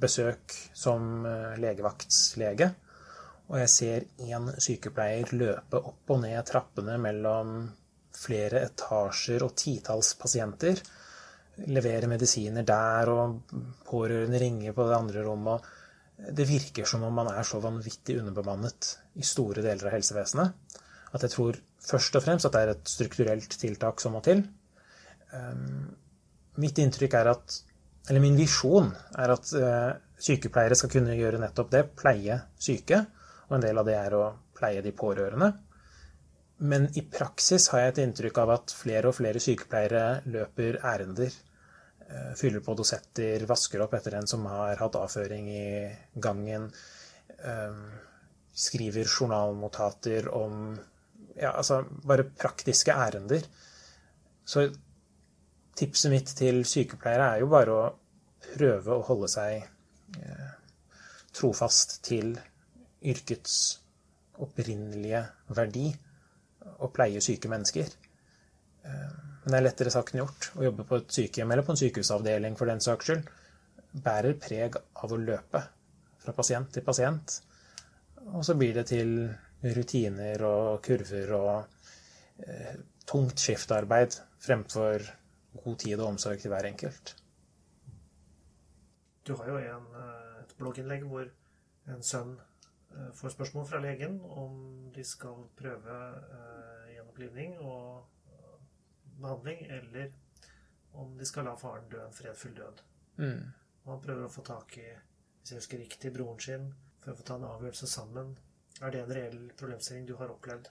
besøk 0.04 0.56
som 0.76 1.24
legevaktslege, 1.60 2.74
og 3.48 3.60
jeg 3.62 3.72
ser 3.72 4.06
én 4.28 4.50
sykepleier 4.60 5.34
løpe 5.34 5.80
opp 5.80 6.14
og 6.14 6.22
ned 6.24 6.40
trappene 6.48 6.98
mellom 7.00 7.58
flere 8.18 8.64
etasjer 8.68 9.46
og 9.46 9.54
titalls 9.56 10.14
pasienter 10.20 10.82
levere 11.68 12.10
medisiner 12.10 12.66
der, 12.66 13.10
og 13.10 13.54
pårørende 13.88 14.42
ringer 14.42 14.76
på 14.78 14.86
det 14.86 14.98
andre 14.98 15.24
rommet. 15.26 15.70
Det 16.18 16.46
virker 16.50 16.86
som 16.86 17.06
om 17.08 17.14
man 17.14 17.32
er 17.32 17.46
så 17.46 17.62
vanvittig 17.62 18.18
underbemannet 18.20 18.92
i 19.18 19.26
store 19.26 19.64
deler 19.66 19.90
av 19.90 19.98
helsevesenet 19.98 20.78
at 21.16 21.24
jeg 21.24 21.34
tror 21.34 21.60
først 21.88 22.18
og 22.20 22.24
fremst 22.26 22.48
at 22.48 22.56
det 22.56 22.64
er 22.64 22.74
et 22.74 22.92
strukturelt 22.92 23.58
tiltak 23.62 24.02
som 24.04 24.16
må 24.18 24.22
til. 24.26 24.44
Ehm, 25.36 25.88
mitt 26.62 26.80
inntrykk 26.84 27.18
er 27.22 27.34
at 27.36 27.64
Eller 28.08 28.22
min 28.24 28.38
visjon 28.40 28.86
er 29.20 29.32
at 29.34 29.50
eh, 29.60 29.90
sykepleiere 30.24 30.78
skal 30.80 30.90
kunne 30.94 31.18
gjøre 31.20 31.42
nettopp 31.42 31.74
det, 31.74 31.82
pleie 32.00 32.38
syke. 32.56 33.02
Og 33.48 33.58
en 33.58 33.64
del 33.64 33.80
av 33.80 33.88
det 33.88 33.96
er 33.96 34.16
å 34.18 34.24
pleie 34.58 34.84
de 34.84 34.94
pårørende. 34.96 35.52
Men 36.68 36.88
i 36.98 37.04
praksis 37.06 37.70
har 37.72 37.84
jeg 37.84 37.94
et 37.94 38.04
inntrykk 38.06 38.40
av 38.44 38.56
at 38.56 38.74
flere 38.74 39.12
og 39.12 39.18
flere 39.20 39.42
sykepleiere 39.44 40.24
løper 40.34 40.80
ærender 40.82 41.36
Eh, 42.10 42.34
fyller 42.40 42.64
på 42.64 42.72
dosetter, 42.78 43.44
vasker 43.50 43.82
opp 43.84 43.96
etter 43.98 44.16
en 44.16 44.28
som 44.32 44.46
har 44.48 44.80
hatt 44.80 44.96
avføring 44.96 45.50
i 45.52 45.72
gangen. 46.24 46.70
Eh, 47.44 47.80
skriver 48.58 49.10
journalnotater 49.12 50.30
om 50.34 50.78
ja, 51.36 51.52
altså 51.52 51.82
bare 52.08 52.30
praktiske 52.40 52.96
ærender. 52.96 53.44
Så 54.48 54.70
tipset 55.78 56.14
mitt 56.14 56.32
til 56.40 56.64
sykepleiere 56.66 57.34
er 57.34 57.44
jo 57.44 57.52
bare 57.52 57.76
å 57.76 57.90
prøve 58.54 58.96
å 58.96 59.04
holde 59.10 59.28
seg 59.34 59.68
eh, 60.24 60.48
trofast 61.36 62.00
til 62.08 62.38
yrkets 63.02 63.56
opprinnelige 64.44 65.24
verdi 65.58 65.88
å 66.84 66.90
pleie 66.94 67.22
syke 67.24 67.50
mennesker. 67.50 67.90
Men 68.84 69.54
det 69.54 69.58
er 69.58 69.66
lettere 69.66 69.92
sagt 69.94 70.14
enn 70.14 70.22
gjort. 70.22 70.50
Å 70.60 70.66
jobbe 70.66 70.86
på 70.88 71.00
et 71.00 71.14
sykehjem 71.16 71.52
eller 71.54 71.66
på 71.66 71.74
en 71.74 71.80
sykehusavdeling 71.80 72.58
for 72.60 72.70
den 72.70 72.84
saks 72.84 73.10
skyld 73.10 73.30
bærer 74.04 74.38
preg 74.42 74.78
av 74.78 75.14
å 75.14 75.20
løpe 75.20 75.62
fra 76.22 76.34
pasient 76.36 76.74
til 76.76 76.86
pasient. 76.86 77.38
Og 78.34 78.44
så 78.46 78.58
blir 78.60 78.76
det 78.76 78.88
til 78.92 79.14
rutiner 79.78 80.44
og 80.46 80.82
kurver 80.86 81.32
og 81.38 81.54
eh, 82.44 82.76
tungt 83.08 83.42
skiftarbeid 83.42 84.18
fremfor 84.44 85.06
god 85.64 85.80
tid 85.82 85.96
og 86.00 86.12
omsorg 86.12 86.42
til 86.42 86.54
hver 86.54 86.68
enkelt. 86.70 87.16
Du 89.26 89.34
har 89.40 89.50
jo 89.50 89.58
en, 89.62 89.88
eh, 90.02 90.44
et 90.44 90.54
blogginnlegg 90.60 91.08
hvor 91.08 91.26
en 91.94 92.04
sønn 92.04 92.36
eh, 92.36 92.44
får 93.14 93.34
spørsmål 93.36 93.66
fra 93.68 93.80
legen 93.84 94.20
om 94.22 94.58
de 94.96 95.04
skal 95.06 95.48
prøve 95.58 95.98
eh, 96.38 96.94
gjenopplivning 96.96 97.58
og 97.60 98.08
behandling, 99.18 99.66
eller 99.66 100.12
om 100.98 101.18
de 101.18 101.26
skal 101.26 101.48
la 101.48 101.56
faren 101.58 101.90
dø 101.92 102.02
en 102.04 102.14
fredfull 102.14 102.56
død. 102.58 102.82
Mm. 103.18 103.44
Han 103.88 104.02
prøver 104.04 104.28
å 104.28 104.32
få 104.32 104.44
tak 104.46 104.78
i, 104.82 104.88
hvis 105.40 105.54
jeg 105.54 105.62
husker 105.62 105.82
riktig, 105.82 106.14
broren 106.14 106.42
sin 106.44 106.68
for 107.02 107.14
å 107.14 107.18
få 107.18 107.28
ta 107.28 107.38
en 107.40 107.48
avgjørelse 107.50 107.90
sammen. 107.90 108.36
Er 108.82 108.94
det 108.94 109.04
en 109.04 109.14
reell 109.18 109.40
problemstilling 109.58 110.06
du 110.10 110.16
har 110.20 110.34
opplevd? 110.34 110.70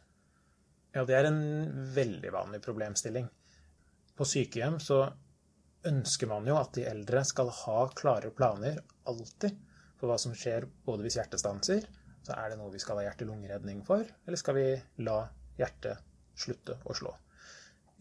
Ja, 0.94 1.04
det 1.04 1.16
er 1.18 1.28
en 1.28 1.42
veldig 1.94 2.32
vanlig 2.32 2.62
problemstilling. 2.64 3.26
På 4.16 4.24
sykehjem 4.24 4.78
så 4.80 5.02
ønsker 5.86 6.30
man 6.30 6.46
jo 6.48 6.56
at 6.58 6.72
de 6.76 6.86
eldre 6.88 7.22
skal 7.26 7.50
ha 7.52 7.80
klare 7.94 8.30
planer 8.34 8.78
alltid 9.06 9.58
for 9.98 10.10
hva 10.10 10.16
som 10.20 10.34
skjer 10.36 10.66
både 10.86 11.06
hvis 11.06 11.18
hjertet 11.18 11.42
stanser, 11.42 11.84
så 12.26 12.34
er 12.34 12.50
det 12.50 12.58
noe 12.58 12.72
vi 12.74 12.80
skal 12.82 12.98
ha 12.98 13.06
hjerte-lungeredning 13.06 13.84
for, 13.86 14.02
eller 14.02 14.40
skal 14.40 14.56
vi 14.58 14.66
la 15.06 15.20
hjertet 15.58 16.02
slutte 16.36 16.80
å 16.84 16.96
slå? 16.96 17.12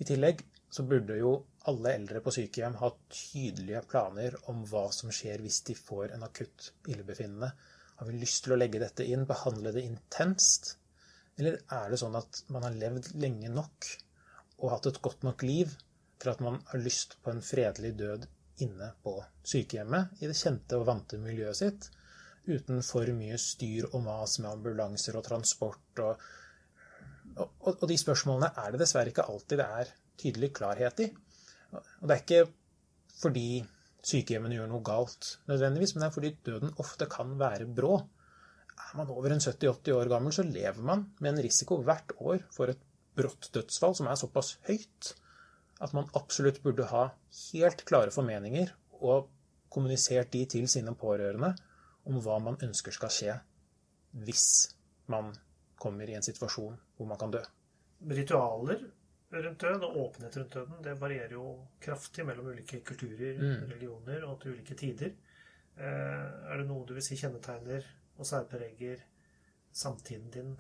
I 0.01 0.07
tillegg 0.09 0.41
så 0.75 0.83
burde 0.89 1.15
jo 1.19 1.35
alle 1.69 1.93
eldre 1.95 2.19
på 2.25 2.33
sykehjem 2.33 2.77
ha 2.81 2.89
tydelige 3.05 3.83
planer 3.89 4.35
om 4.51 4.63
hva 4.69 4.87
som 4.93 5.13
skjer 5.13 5.43
hvis 5.43 5.61
de 5.69 5.75
får 5.77 6.15
en 6.15 6.25
akutt 6.27 6.71
illebefinnende. 6.91 7.51
Har 7.95 8.09
vi 8.09 8.17
lyst 8.19 8.43
til 8.43 8.55
å 8.55 8.59
legge 8.59 8.81
dette 8.81 9.05
inn, 9.07 9.27
behandle 9.29 9.71
det 9.75 9.85
intenst? 9.85 10.73
Eller 11.39 11.61
er 11.77 11.91
det 11.91 11.99
sånn 12.01 12.17
at 12.19 12.41
man 12.51 12.65
har 12.67 12.75
levd 12.75 13.13
lenge 13.21 13.51
nok 13.53 13.91
og 14.57 14.71
hatt 14.71 14.89
et 14.89 15.01
godt 15.05 15.23
nok 15.27 15.45
liv 15.45 15.71
til 16.21 16.31
at 16.31 16.41
man 16.43 16.59
har 16.71 16.81
lyst 16.81 17.17
på 17.23 17.31
en 17.31 17.43
fredelig 17.43 17.93
død 17.99 18.27
inne 18.65 18.89
på 19.03 19.17
sykehjemmet, 19.43 20.17
i 20.23 20.29
det 20.31 20.37
kjente 20.39 20.79
og 20.79 20.87
vante 20.87 21.19
miljøet 21.19 21.59
sitt, 21.59 21.89
uten 22.47 22.81
for 22.85 23.09
mye 23.17 23.37
styr 23.41 23.89
og 23.91 24.03
mas 24.05 24.39
med 24.41 24.51
ambulanser 24.51 25.17
og 25.19 25.25
transport 25.27 26.03
og 26.05 26.25
og, 27.35 27.49
og, 27.67 27.81
de 27.89 27.97
spørsmålene 27.99 28.47
er 28.61 28.71
det 28.71 28.79
dessverre 28.79 29.11
ikke 29.11 29.25
alltid 29.27 29.59
det 29.59 29.65
er 29.79 29.89
tydelig 30.21 30.53
klarhet 30.55 31.01
i. 31.03 31.07
Og 31.75 32.05
det 32.07 32.15
er 32.15 32.21
ikke 32.21 32.45
fordi 33.19 33.47
sykehjemmene 34.05 34.55
gjør 34.55 34.69
noe 34.71 34.85
galt 34.85 35.31
nødvendigvis, 35.49 35.95
men 35.95 36.05
det 36.05 36.07
er 36.07 36.15
fordi 36.15 36.31
døden 36.47 36.71
ofte 36.79 37.09
kan 37.11 37.33
være 37.39 37.67
brå. 37.67 37.97
Er 38.85 38.95
man 39.01 39.11
over 39.11 39.35
en 39.35 39.43
70-80 39.43 39.97
år 39.97 40.11
gammel, 40.13 40.35
så 40.35 40.47
lever 40.47 40.79
man 40.79 41.09
med 41.19 41.33
en 41.33 41.43
risiko 41.43 41.81
hvert 41.83 42.15
år 42.21 42.45
for 42.55 42.71
et 42.71 42.87
brått 43.15 43.49
dødsfall 43.55 43.95
som 43.99 44.07
er 44.11 44.19
såpass 44.19 44.55
høyt 44.69 45.13
at 45.83 45.93
man 45.95 46.07
absolutt 46.15 46.61
burde 46.63 46.87
ha 46.91 47.05
helt 47.51 47.83
klare 47.87 48.13
formeninger 48.15 48.71
og 49.01 49.29
kommunisert 49.71 50.31
de 50.33 50.45
til 50.51 50.67
sine 50.71 50.93
pårørende 50.95 51.53
om 52.05 52.19
hva 52.21 52.37
man 52.43 52.59
ønsker 52.63 52.95
skal 52.95 53.13
skje 53.13 53.37
hvis 54.25 54.47
man 55.11 55.33
kommer 55.81 56.09
i 56.09 56.15
en 56.17 56.25
situasjon 56.25 56.77
hvor 56.95 57.09
man 57.09 57.19
kan 57.19 57.33
dø. 57.33 57.41
Ritualer 58.05 58.85
rundt 59.35 59.61
død 59.61 59.83
og 59.83 59.97
åpenhet 60.05 60.37
rundt 60.39 60.53
døden 60.53 60.83
det 60.85 60.93
varierer 60.99 61.35
jo 61.35 61.45
kraftig 61.81 62.25
mellom 62.27 62.51
ulike 62.53 62.79
kulturer, 62.87 63.39
mm. 63.41 63.65
religioner 63.73 64.23
og 64.27 64.39
til 64.41 64.55
ulike 64.55 64.77
tider. 64.79 65.11
Eh, 65.75 66.27
er 66.51 66.61
det 66.61 66.67
noe 66.69 66.85
du 66.87 66.93
vil 66.95 67.03
si 67.03 67.17
kjennetegner 67.19 67.83
og 68.15 68.29
særpreger 68.29 69.01
samtiden 69.75 70.29
din 70.31 70.53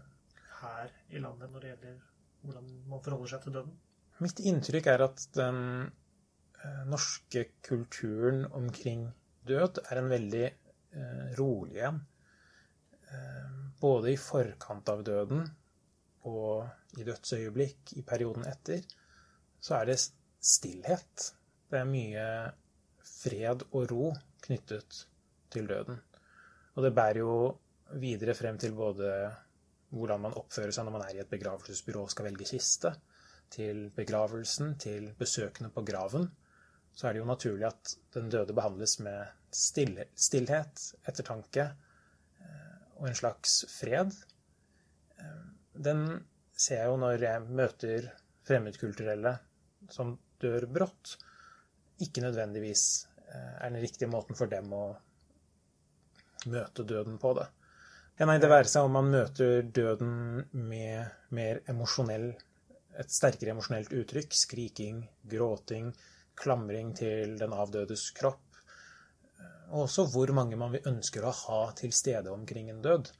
her 0.59 0.91
i 1.09 1.21
landet 1.23 1.51
når 1.51 1.63
det 1.63 1.71
gjelder 1.73 2.01
hvordan 2.45 2.73
man 2.89 3.03
forholder 3.05 3.31
seg 3.31 3.45
til 3.45 3.55
døden? 3.59 3.77
Mitt 4.23 4.41
inntrykk 4.51 4.89
er 4.91 5.05
at 5.07 5.23
den 5.35 5.61
eh, 5.85 6.83
norske 6.91 7.47
kulturen 7.65 8.45
omkring 8.51 9.07
død 9.47 9.81
er 9.85 10.01
en 10.01 10.11
veldig 10.11 10.45
rolig 11.39 11.79
igjen. 11.79 12.01
både 13.79 14.11
i 14.11 14.17
forkant 14.17 14.89
av 14.89 15.03
døden 15.05 15.43
og 16.25 16.97
i 16.97 17.03
dødsøyeblikk, 17.05 17.93
i 17.99 18.01
perioden 18.01 18.47
etter, 18.49 18.81
så 19.61 19.77
er 19.79 19.91
det 19.91 19.99
stillhet. 20.41 21.27
Det 21.69 21.79
er 21.79 21.89
mye 21.89 22.25
fred 23.05 23.65
og 23.71 23.91
ro 23.91 24.09
knyttet 24.45 25.05
til 25.53 25.69
døden. 25.69 25.99
Og 26.75 26.83
det 26.83 26.95
bærer 26.97 27.21
jo 27.21 27.35
videre 28.01 28.33
frem 28.33 28.57
til 28.57 28.73
både 28.75 29.11
hvordan 29.95 30.25
man 30.25 30.35
oppfører 30.39 30.73
seg 30.73 30.87
når 30.87 30.95
man 30.97 31.05
er 31.05 31.15
i 31.15 31.21
et 31.23 31.31
begravelsesbyrå 31.31 32.07
og 32.07 32.11
skal 32.11 32.27
velge 32.29 32.49
kiste, 32.49 32.91
til 33.53 33.91
begravelsen, 33.95 34.73
til 34.81 35.11
besøkende 35.19 35.69
på 35.71 35.83
graven, 35.85 36.25
så 36.95 37.07
er 37.07 37.13
det 37.13 37.21
jo 37.21 37.29
naturlig 37.29 37.67
at 37.67 37.93
den 38.15 38.31
døde 38.33 38.55
behandles 38.57 38.97
med 39.05 39.29
stille, 39.55 40.09
stillhet, 40.19 40.81
ettertanke 41.07 41.65
eh, 41.65 42.77
og 42.99 43.09
en 43.09 43.17
slags 43.17 43.57
fred. 43.71 44.13
Eh, 45.19 45.43
den 45.87 46.05
ser 46.55 46.83
jeg 46.83 46.91
jo 46.91 46.99
når 47.01 47.25
jeg 47.27 47.57
møter 47.61 48.09
fremmedkulturelle 48.45 49.35
som 49.91 50.15
dør 50.41 50.67
brått, 50.71 51.17
ikke 52.03 52.23
nødvendigvis 52.25 52.85
eh, 53.29 53.53
er 53.61 53.69
den 53.69 53.83
riktige 53.83 54.11
måten 54.11 54.37
for 54.37 54.51
dem 54.51 54.73
å 54.75 54.85
møte 56.51 56.85
døden 56.85 57.19
på 57.21 57.35
det. 57.39 57.47
Ja, 58.19 58.27
nei, 58.29 58.37
det 58.39 58.47
være 58.47 58.69
seg 58.71 58.87
om 58.87 58.93
man 58.95 59.11
møter 59.11 59.65
døden 59.75 60.45
med 60.55 61.31
mer 61.35 61.59
emosjonell 61.71 62.29
et 63.01 63.11
sterkere 63.11 63.51
emosjonelt 63.51 63.93
uttrykk, 63.95 64.35
skriking, 64.35 65.01
gråting, 65.31 65.91
klamring 66.39 66.93
til 66.97 67.35
den 67.39 67.55
avdødes 67.55 68.09
kropp, 68.15 68.44
og 69.71 69.85
også 69.85 70.07
hvor 70.13 70.31
mange 70.35 70.57
man 70.59 70.75
ønsker 70.85 71.25
å 71.25 71.33
ha 71.43 71.61
til 71.77 71.93
stede 71.95 72.33
omkring 72.33 72.69
en 72.71 72.83
død. 72.85 73.11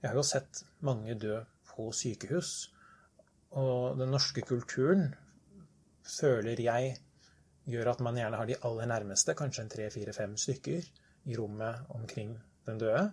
Jeg 0.00 0.10
har 0.10 0.18
jo 0.18 0.26
sett 0.26 0.64
mange 0.84 1.16
dø 1.20 1.40
på 1.70 1.90
sykehus, 1.96 2.52
og 3.54 3.98
den 4.00 4.12
norske 4.14 4.44
kulturen 4.46 5.12
føler 6.04 6.60
jeg 6.60 6.96
gjør 7.70 7.94
at 7.94 8.02
man 8.04 8.18
gjerne 8.18 8.38
har 8.40 8.48
de 8.48 8.58
aller 8.68 8.88
nærmeste, 8.90 9.36
kanskje 9.38 9.64
en 9.64 9.72
tre, 9.72 9.88
fire, 9.92 10.12
fem 10.16 10.36
stykker, 10.40 10.88
i 11.24 11.36
rommet 11.38 11.86
omkring 11.96 12.34
den 12.66 12.80
døde. 12.82 13.06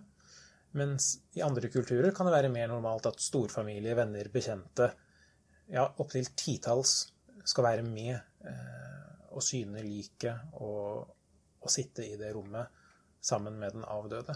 Mens 0.76 1.14
i 1.36 1.42
andre 1.44 1.68
kulturer 1.72 2.12
kan 2.16 2.28
det 2.28 2.34
være 2.34 2.52
mer 2.52 2.68
normalt 2.68 3.08
at 3.08 3.20
storfamilie, 3.20 3.96
venner, 3.96 4.28
bekjente, 4.32 4.90
ja, 5.72 5.86
opptil 6.00 6.28
titalls 6.36 6.94
skal 7.48 7.66
være 7.66 7.84
med 7.86 8.14
eh, 8.14 9.32
og 9.32 9.44
syne 9.44 9.82
liket 9.84 10.52
og, 10.60 11.08
og, 11.62 11.70
sitte 11.70 12.06
i 12.06 12.16
det 12.18 12.32
rommet 12.34 12.80
sammen 13.22 13.58
med 13.58 13.76
den 13.76 13.86
avdøde. 13.86 14.34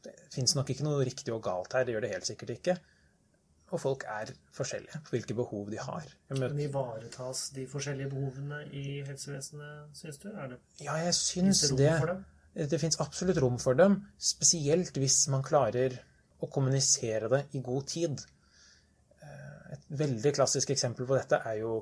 Det 0.00 0.14
fins 0.32 0.54
nok 0.56 0.70
ikke 0.72 0.86
noe 0.86 1.04
riktig 1.04 1.32
og 1.34 1.42
galt 1.44 1.76
her, 1.76 1.84
det 1.84 1.94
gjør 1.94 2.06
det 2.06 2.14
helt 2.14 2.28
sikkert 2.28 2.54
ikke. 2.56 2.76
Og 3.70 3.78
folk 3.78 4.04
er 4.10 4.32
forskjellige 4.56 4.98
på 5.06 5.14
hvilke 5.14 5.36
behov 5.38 5.68
de 5.70 5.78
har. 5.78 6.06
Men 6.32 6.58
ivaretas 6.58 7.50
de 7.54 7.68
forskjellige 7.70 8.10
behovene 8.10 8.64
i 8.74 9.02
helsevesenet, 9.06 9.92
syns 9.94 10.18
du? 10.22 10.30
Er 10.32 10.54
det... 10.54 10.58
Ja, 10.82 10.96
jeg 11.04 11.14
syns 11.14 11.62
det. 11.78 11.92
Det, 12.56 12.66
det 12.72 12.80
fins 12.82 12.98
absolutt 13.02 13.38
rom 13.44 13.60
for 13.62 13.78
dem. 13.78 14.00
Spesielt 14.18 14.96
hvis 14.98 15.22
man 15.30 15.44
klarer 15.46 16.00
å 16.40 16.48
kommunisere 16.50 17.30
det 17.30 17.44
i 17.54 17.62
god 17.62 17.86
tid. 17.92 18.24
Et 19.70 19.86
veldig 20.00 20.32
klassisk 20.34 20.72
eksempel 20.74 21.06
på 21.06 21.14
dette 21.14 21.38
er 21.46 21.60
jo 21.60 21.76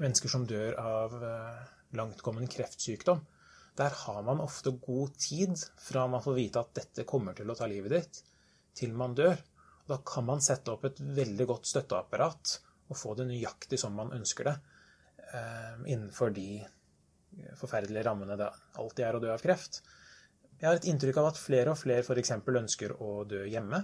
mennesker 0.00 0.32
som 0.32 0.46
dør 0.48 0.78
av 0.80 1.18
langtkommen 1.18 1.98
langtkommende 1.98 2.52
kreftsykdom. 2.52 3.20
Der 3.78 3.94
har 4.02 4.22
man 4.26 4.42
ofte 4.42 4.72
god 4.82 5.14
tid 5.20 5.54
fra 5.78 6.06
man 6.10 6.22
får 6.24 6.36
vite 6.36 6.62
at 6.62 6.74
dette 6.80 7.06
kommer 7.08 7.36
til 7.36 7.50
å 7.50 7.56
ta 7.58 7.68
livet 7.70 7.94
ditt, 7.94 8.20
til 8.76 8.92
man 8.96 9.14
dør. 9.14 9.38
Da 9.88 10.00
kan 10.06 10.26
man 10.26 10.42
sette 10.44 10.72
opp 10.74 10.84
et 10.86 11.00
veldig 11.00 11.46
godt 11.50 11.70
støtteapparat 11.70 12.56
og 12.90 12.98
få 12.98 13.14
det 13.18 13.28
nøyaktig 13.30 13.78
som 13.80 13.94
man 13.96 14.12
ønsker 14.14 14.50
det, 14.50 14.56
eh, 15.32 15.74
innenfor 15.86 16.34
de 16.34 16.60
forferdelige 17.58 18.04
rammene 18.06 18.36
det 18.38 18.50
alltid 18.80 19.04
er 19.06 19.16
å 19.16 19.22
dø 19.22 19.30
av 19.32 19.42
kreft. 19.42 19.80
Jeg 20.60 20.68
har 20.68 20.76
et 20.76 20.88
inntrykk 20.90 21.20
av 21.22 21.30
at 21.30 21.40
flere 21.40 21.72
og 21.72 21.78
flere 21.80 22.04
f.eks. 22.04 22.34
ønsker 22.62 22.96
å 23.00 23.24
dø 23.24 23.44
hjemme. 23.48 23.80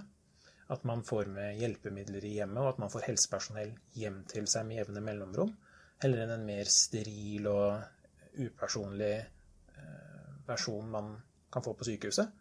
At 0.69 0.83
man 0.83 1.01
får 1.07 1.29
med 1.31 1.61
hjelpemidler 1.61 2.25
i 2.27 2.33
hjemmet, 2.37 2.59
og 2.59 2.73
at 2.73 2.81
man 2.83 2.91
får 2.91 3.07
helsepersonell 3.07 3.71
hjem 3.95 4.19
til 4.27 4.49
seg 4.51 4.67
med 4.67 4.81
jevne 4.81 5.01
mellomrom. 5.01 5.53
Heller 6.03 6.25
enn 6.25 6.33
en 6.35 6.45
mer 6.45 6.67
steril 6.69 7.47
og 7.49 8.43
upersonlig 8.43 9.15
versjon 10.47 10.89
man 10.91 11.13
kan 11.53 11.63
få 11.63 11.73
på 11.77 11.87
sykehuset. 11.87 12.33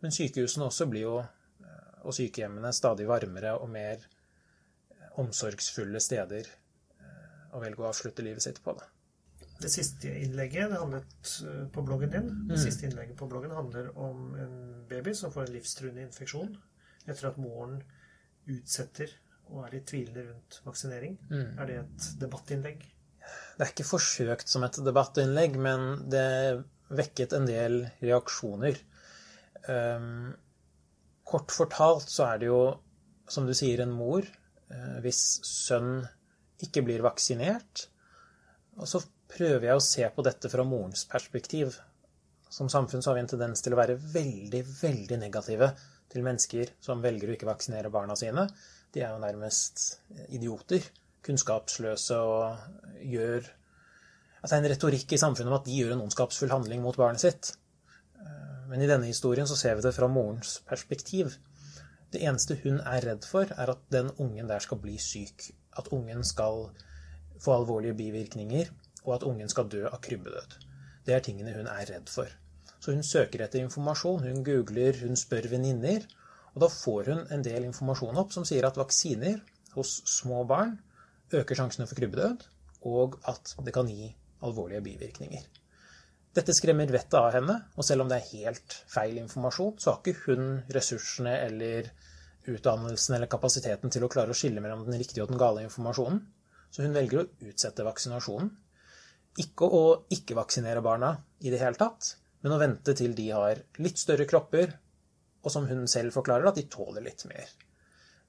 Men 0.00 0.14
sykehusene 0.14 0.66
også 0.66 0.86
blir 0.90 1.06
jo, 1.06 1.18
eh, 1.20 1.92
og 2.02 2.16
sykehjemmene, 2.16 2.72
stadig 2.72 3.08
varmere 3.10 3.56
og 3.58 3.68
mer 3.72 4.00
eh, 4.00 5.12
omsorgsfulle 5.20 6.00
steder 6.00 6.48
å 7.54 7.60
velge 7.62 7.82
å 7.82 7.90
avslutte 7.90 8.24
livet 8.24 8.44
sitt 8.44 8.60
på. 8.64 8.74
det. 8.78 8.88
Det 9.60 9.68
siste 9.72 10.12
innlegget 10.22 10.70
det 10.72 10.80
handlet 10.80 11.32
på 11.74 11.82
bloggen 11.84 12.12
din. 12.14 12.28
Det 12.48 12.56
mm. 12.56 12.62
siste 12.62 12.86
innlegget 12.88 13.16
på 13.18 13.28
bloggen 13.28 13.52
handler 13.52 13.90
om 13.98 14.30
en 14.40 14.54
baby 14.88 15.14
som 15.16 15.32
får 15.34 15.48
en 15.48 15.56
livstruende 15.58 16.04
infeksjon 16.06 16.54
etter 17.06 17.28
at 17.28 17.40
moren 17.40 17.80
utsetter 18.50 19.12
og 19.50 19.66
er 19.66 19.76
litt 19.76 19.88
tvilende 19.90 20.24
rundt 20.30 20.60
vaksinering. 20.64 21.18
Mm. 21.28 21.46
Er 21.58 21.68
det 21.68 21.78
et 21.82 22.08
debattinnlegg? 22.22 22.86
Det 23.58 23.66
er 23.66 23.72
ikke 23.74 23.88
forsøkt 23.88 24.48
som 24.48 24.64
et 24.64 24.78
debattinnlegg, 24.80 25.58
men 25.60 26.06
det 26.10 26.24
vekket 26.90 27.34
en 27.36 27.46
del 27.48 27.82
reaksjoner. 28.02 28.78
Um, 29.68 30.30
kort 31.26 31.52
fortalt 31.54 32.10
så 32.10 32.26
er 32.32 32.40
det 32.40 32.50
jo, 32.50 32.62
som 33.30 33.46
du 33.46 33.54
sier, 33.56 33.84
en 33.84 33.94
mor 33.94 34.24
uh, 34.24 34.98
hvis 35.04 35.22
sønn 35.46 36.00
ikke 36.64 36.84
blir 36.86 37.04
vaksinert. 37.04 37.86
Og 38.80 38.88
så 38.88 39.02
prøver 39.30 39.68
jeg 39.68 39.78
å 39.78 39.84
se 39.84 40.08
på 40.14 40.24
dette 40.26 40.50
fra 40.52 40.66
morens 40.66 41.06
perspektiv. 41.08 41.76
Som 42.50 42.70
samfunn 42.72 43.02
så 43.02 43.12
har 43.12 43.20
vi 43.20 43.24
en 43.24 43.30
tendens 43.30 43.62
til 43.62 43.76
å 43.76 43.78
være 43.78 43.98
veldig, 44.00 44.64
veldig 44.80 45.20
negative 45.20 45.70
til 46.10 46.26
mennesker 46.26 46.74
som 46.82 47.02
velger 47.04 47.30
å 47.30 47.36
ikke 47.36 47.48
vaksinere 47.48 47.92
barna 47.94 48.16
sine. 48.18 48.48
De 48.90 49.04
er 49.04 49.12
jo 49.12 49.22
nærmest 49.22 50.00
idioter. 50.34 50.82
Kunnskapsløse 51.22 52.18
og 52.26 53.04
gjør 53.06 53.46
Altså 54.40 54.56
en 54.56 54.68
retorikk 54.72 55.12
i 55.12 55.20
samfunnet 55.20 55.52
om 55.52 55.58
at 55.58 55.66
de 55.68 55.76
gjør 55.76 55.94
en 55.96 56.04
ondskapsfull 56.06 56.52
handling 56.52 56.82
mot 56.84 56.96
barnet 56.96 57.22
sitt. 57.22 57.52
Men 58.70 58.82
i 58.84 58.88
denne 58.88 59.08
historien 59.10 59.48
så 59.50 59.56
ser 59.58 59.76
vi 59.76 59.84
det 59.84 59.94
fra 59.96 60.08
morens 60.08 60.60
perspektiv. 60.68 61.34
Det 62.10 62.22
eneste 62.26 62.56
hun 62.62 62.78
er 62.80 63.04
redd 63.06 63.26
for, 63.26 63.50
er 63.50 63.72
at 63.74 63.82
den 63.92 64.12
ungen 64.22 64.48
der 64.50 64.62
skal 64.62 64.80
bli 64.82 64.96
syk. 65.02 65.50
At 65.78 65.90
ungen 65.94 66.22
skal 66.26 66.68
få 67.40 67.56
alvorlige 67.56 67.96
bivirkninger, 67.98 68.70
og 69.04 69.14
at 69.16 69.26
ungen 69.26 69.50
skal 69.50 69.68
dø 69.72 69.84
av 69.88 70.00
krybbedød. 70.04 70.56
Det 71.06 71.14
er 71.16 71.24
tingene 71.24 71.54
hun 71.56 71.68
er 71.70 71.88
redd 71.90 72.10
for. 72.12 72.30
Så 72.80 72.94
hun 72.94 73.04
søker 73.04 73.44
etter 73.44 73.62
informasjon. 73.64 74.24
Hun 74.24 74.44
googler, 74.44 74.96
hun 75.02 75.18
spør 75.18 75.50
venninner. 75.52 76.06
Og 76.54 76.62
da 76.64 76.70
får 76.72 77.10
hun 77.10 77.26
en 77.34 77.44
del 77.44 77.66
informasjon 77.68 78.18
opp 78.22 78.32
som 78.34 78.46
sier 78.48 78.66
at 78.66 78.78
vaksiner 78.78 79.42
hos 79.76 80.00
små 80.08 80.42
barn 80.48 80.78
øker 81.32 81.58
sjansene 81.58 81.86
for 81.86 81.98
krybbedød, 81.98 82.46
og 82.90 83.20
at 83.30 83.54
det 83.62 83.74
kan 83.74 83.86
gi 83.90 84.08
alvorlige 84.46 84.84
bivirkninger. 84.84 85.48
Dette 86.36 86.54
skremmer 86.54 86.90
vettet 86.94 87.16
av 87.18 87.32
henne, 87.34 87.56
og 87.74 87.86
selv 87.86 88.04
om 88.04 88.10
det 88.10 88.20
er 88.20 88.28
helt 88.44 88.74
feil 88.90 89.16
informasjon, 89.18 89.78
så 89.82 89.92
har 89.92 89.98
ikke 89.98 90.28
hun 90.28 90.60
ressursene 90.70 91.32
eller 91.48 91.90
utdannelsen 92.50 93.16
eller 93.16 93.30
kapasiteten 93.30 93.90
til 93.92 94.06
å 94.06 94.10
klare 94.12 94.32
å 94.32 94.38
skille 94.38 94.62
mellom 94.62 94.84
den 94.86 94.98
riktige 95.00 95.24
og 95.24 95.32
den 95.32 95.40
gale 95.40 95.64
informasjonen. 95.66 96.22
Så 96.70 96.84
hun 96.84 96.94
velger 96.94 97.24
å 97.24 97.50
utsette 97.50 97.86
vaksinasjonen. 97.86 98.52
Ikke 99.42 99.66
å 99.66 99.82
ikke 100.14 100.38
vaksinere 100.38 100.82
barna 100.84 101.16
i 101.42 101.50
det 101.50 101.58
hele 101.62 101.78
tatt, 101.78 102.14
men 102.44 102.54
å 102.54 102.60
vente 102.62 102.94
til 102.96 103.14
de 103.18 103.26
har 103.34 103.60
litt 103.82 103.98
større 103.98 104.26
kropper, 104.30 104.72
og 105.42 105.52
som 105.52 105.66
hun 105.66 105.86
selv 105.90 106.14
forklarer, 106.14 106.46
at 106.50 106.58
de 106.60 106.68
tåler 106.70 107.04
litt 107.04 107.26
mer. 107.26 107.50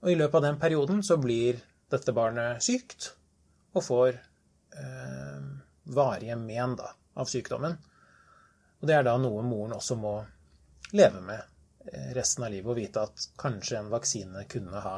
Og 0.01 0.09
i 0.09 0.17
løpet 0.17 0.39
av 0.39 0.45
den 0.47 0.59
perioden 0.61 1.01
så 1.05 1.19
blir 1.21 1.61
dette 1.91 2.13
barnet 2.15 2.63
sykt 2.65 3.11
og 3.75 3.83
får 3.85 4.15
eh, 4.15 5.50
varige 5.95 6.35
men 6.39 6.75
da, 6.79 6.91
av 7.13 7.29
sykdommen. 7.29 7.77
Og 8.81 8.87
det 8.89 8.97
er 8.97 9.05
da 9.05 9.17
noe 9.21 9.43
moren 9.45 9.77
også 9.77 9.97
må 9.99 10.15
leve 10.97 11.21
med 11.23 11.41
eh, 11.91 12.11
resten 12.17 12.47
av 12.47 12.53
livet 12.53 12.71
og 12.71 12.79
vite 12.79 13.03
at 13.05 13.27
kanskje 13.39 13.79
en 13.79 13.91
vaksine 13.93 14.45
kunne 14.51 14.81
ha 14.83 14.95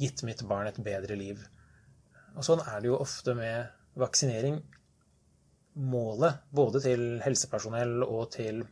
gitt 0.00 0.22
mitt 0.28 0.42
barn 0.48 0.70
et 0.70 0.80
bedre 0.84 1.16
liv. 1.18 1.42
Og 2.36 2.44
sånn 2.44 2.62
er 2.64 2.80
det 2.80 2.90
jo 2.90 3.00
ofte 3.00 3.36
med 3.36 3.68
vaksinering 3.96 4.58
målet 5.76 6.40
både 6.56 6.80
til 6.84 7.04
helsepersonell 7.24 8.00
og 8.06 8.30
til 8.36 8.62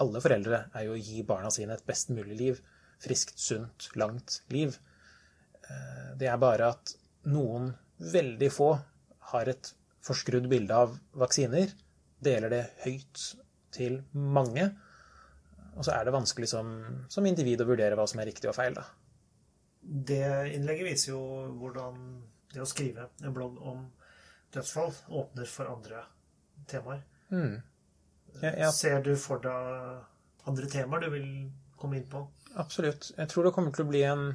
alle 0.00 0.20
foreldre 0.20 0.66
er 0.76 0.86
jo 0.88 0.96
å 0.96 1.00
gi 1.00 1.22
barna 1.28 1.50
sine 1.52 1.76
et 1.76 1.86
best 1.88 2.12
mulig 2.12 2.36
liv. 2.36 2.60
Friskt, 3.00 3.38
sunt, 3.40 3.88
langt 3.96 4.42
liv. 4.52 4.76
Eh, 5.68 6.12
det 6.20 6.28
er 6.32 6.40
bare 6.40 6.72
at 6.74 6.92
noen, 7.32 7.72
veldig 7.96 8.48
få, 8.52 8.70
har 9.32 9.48
et 9.48 9.72
forskrudd 10.06 10.48
bilde 10.50 10.76
av 10.86 10.96
vaksiner. 11.18 11.72
Deler 12.22 12.52
det 12.52 12.62
høyt 12.84 13.24
til 13.76 14.00
mange. 14.14 14.70
Og 15.76 15.84
så 15.84 15.92
er 15.92 16.06
det 16.06 16.14
vanskelig 16.14 16.48
som, 16.48 16.70
som 17.12 17.26
individ 17.28 17.60
å 17.60 17.68
vurdere 17.68 17.98
hva 17.98 18.06
som 18.08 18.22
er 18.22 18.30
riktig 18.30 18.48
og 18.50 18.56
feil, 18.56 18.78
da. 18.78 18.86
Det 19.82 20.54
innlegget 20.56 20.88
viser 20.88 21.12
jo 21.12 21.20
hvordan 21.60 22.00
det 22.54 22.62
å 22.64 22.68
skrive 22.68 23.10
en 23.22 23.34
blogg 23.36 23.58
om 23.60 23.84
dødsfall 24.54 24.94
åpner 25.20 25.50
for 25.50 25.70
andre 25.70 26.02
temaer. 26.70 27.04
Mm. 27.30 27.60
Ja, 28.40 28.52
ja. 28.64 28.72
Ser 28.74 29.04
du 29.04 29.12
for 29.20 29.42
deg 29.44 30.48
andre 30.48 30.70
temaer 30.72 31.04
du 31.04 31.10
vil 31.12 31.28
komme 31.78 32.00
inn 32.00 32.08
på? 32.10 32.24
Absolutt. 32.56 33.12
Jeg 33.18 33.30
tror 33.30 33.46
det 33.46 33.54
kommer 33.54 33.74
til 33.74 33.84
å 33.84 33.90
bli 33.90 34.02
en 34.08 34.26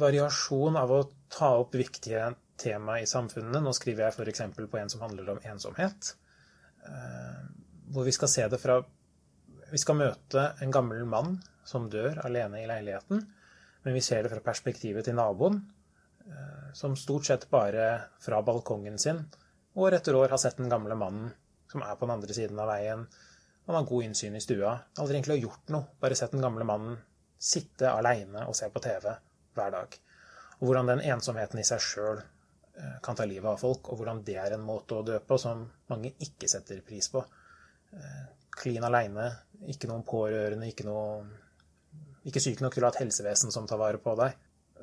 variasjon 0.00 0.78
av 0.80 0.92
å 0.94 1.02
ta 1.32 1.50
opp 1.60 1.74
viktige 1.76 2.30
tema 2.60 2.98
i 3.00 3.06
samfunnet. 3.06 3.62
Nå 3.62 3.72
skriver 3.76 4.06
jeg 4.06 4.16
f.eks. 4.16 4.42
på 4.56 4.80
en 4.80 4.92
som 4.92 5.04
handler 5.04 5.34
om 5.34 5.40
ensomhet. 5.44 6.14
Eh, 6.84 7.44
hvor 7.94 8.06
vi 8.06 8.12
skal 8.14 8.30
se 8.30 8.48
det 8.48 8.60
fra 8.60 8.82
Vi 9.70 9.78
skal 9.80 9.96
møte 9.96 10.42
en 10.62 10.70
gammel 10.70 11.06
mann 11.08 11.38
som 11.66 11.88
dør 11.90 12.20
alene 12.24 12.60
i 12.62 12.66
leiligheten. 12.68 13.24
Men 13.84 13.94
vi 13.96 14.02
ser 14.04 14.22
det 14.22 14.30
fra 14.30 14.42
perspektivet 14.44 15.04
til 15.04 15.16
naboen, 15.18 15.56
eh, 16.26 16.68
som 16.72 16.94
stort 16.96 17.26
sett 17.26 17.48
bare 17.50 17.88
fra 18.22 18.42
balkongen 18.42 18.98
sin 18.98 19.24
år 19.74 19.96
etter 19.96 20.14
år 20.14 20.28
har 20.28 20.38
sett 20.38 20.56
den 20.56 20.70
gamle 20.70 20.94
mannen 20.94 21.32
som 21.70 21.82
er 21.82 21.96
på 21.98 22.06
den 22.06 22.14
andre 22.14 22.34
siden 22.36 22.58
av 22.62 22.70
veien. 22.70 23.06
Han 23.66 23.78
har 23.78 23.88
god 23.88 24.04
innsyn 24.04 24.36
i 24.36 24.42
stua. 24.44 24.76
Aldri 25.00 25.18
egentlig 25.18 25.38
har 25.38 25.46
gjort 25.48 25.72
noe. 25.74 25.88
Bare 26.00 26.16
sett 26.18 26.34
den 26.36 26.44
gamle 26.44 26.66
mannen 26.68 26.98
sitte 27.40 27.90
aleine 27.90 28.44
og 28.48 28.56
se 28.56 28.68
på 28.70 28.82
TV 28.84 29.08
hver 29.56 29.74
dag. 29.74 29.96
Og 30.60 30.68
hvordan 30.68 30.92
den 30.92 31.02
ensomheten 31.14 31.60
i 31.60 31.66
seg 31.66 31.82
sjøl 31.82 32.22
kan 33.02 33.16
ta 33.16 33.26
livet 33.28 33.46
av 33.50 33.60
folk, 33.60 33.90
og 33.90 34.00
hvordan 34.00 34.22
det 34.26 34.38
er 34.40 34.56
en 34.56 34.64
måte 34.66 34.98
å 34.98 35.04
dø 35.06 35.18
på 35.22 35.38
som 35.40 35.62
mange 35.92 36.14
ikke 36.26 36.48
setter 36.50 36.80
pris 36.86 37.10
på. 37.12 37.22
Eh, 37.94 38.24
klin 38.54 38.86
aleine, 38.86 39.28
ikke 39.70 39.90
noen 39.90 40.04
pårørende, 40.06 40.68
ikke, 40.70 40.86
noe, 40.88 41.22
ikke 42.26 42.42
syk 42.42 42.62
nok 42.64 42.74
til 42.74 42.84
å 42.84 42.90
ha 42.90 42.94
et 42.94 43.02
helsevesen 43.04 43.54
som 43.54 43.68
tar 43.70 43.80
vare 43.80 44.00
på 44.02 44.16
deg. 44.18 44.34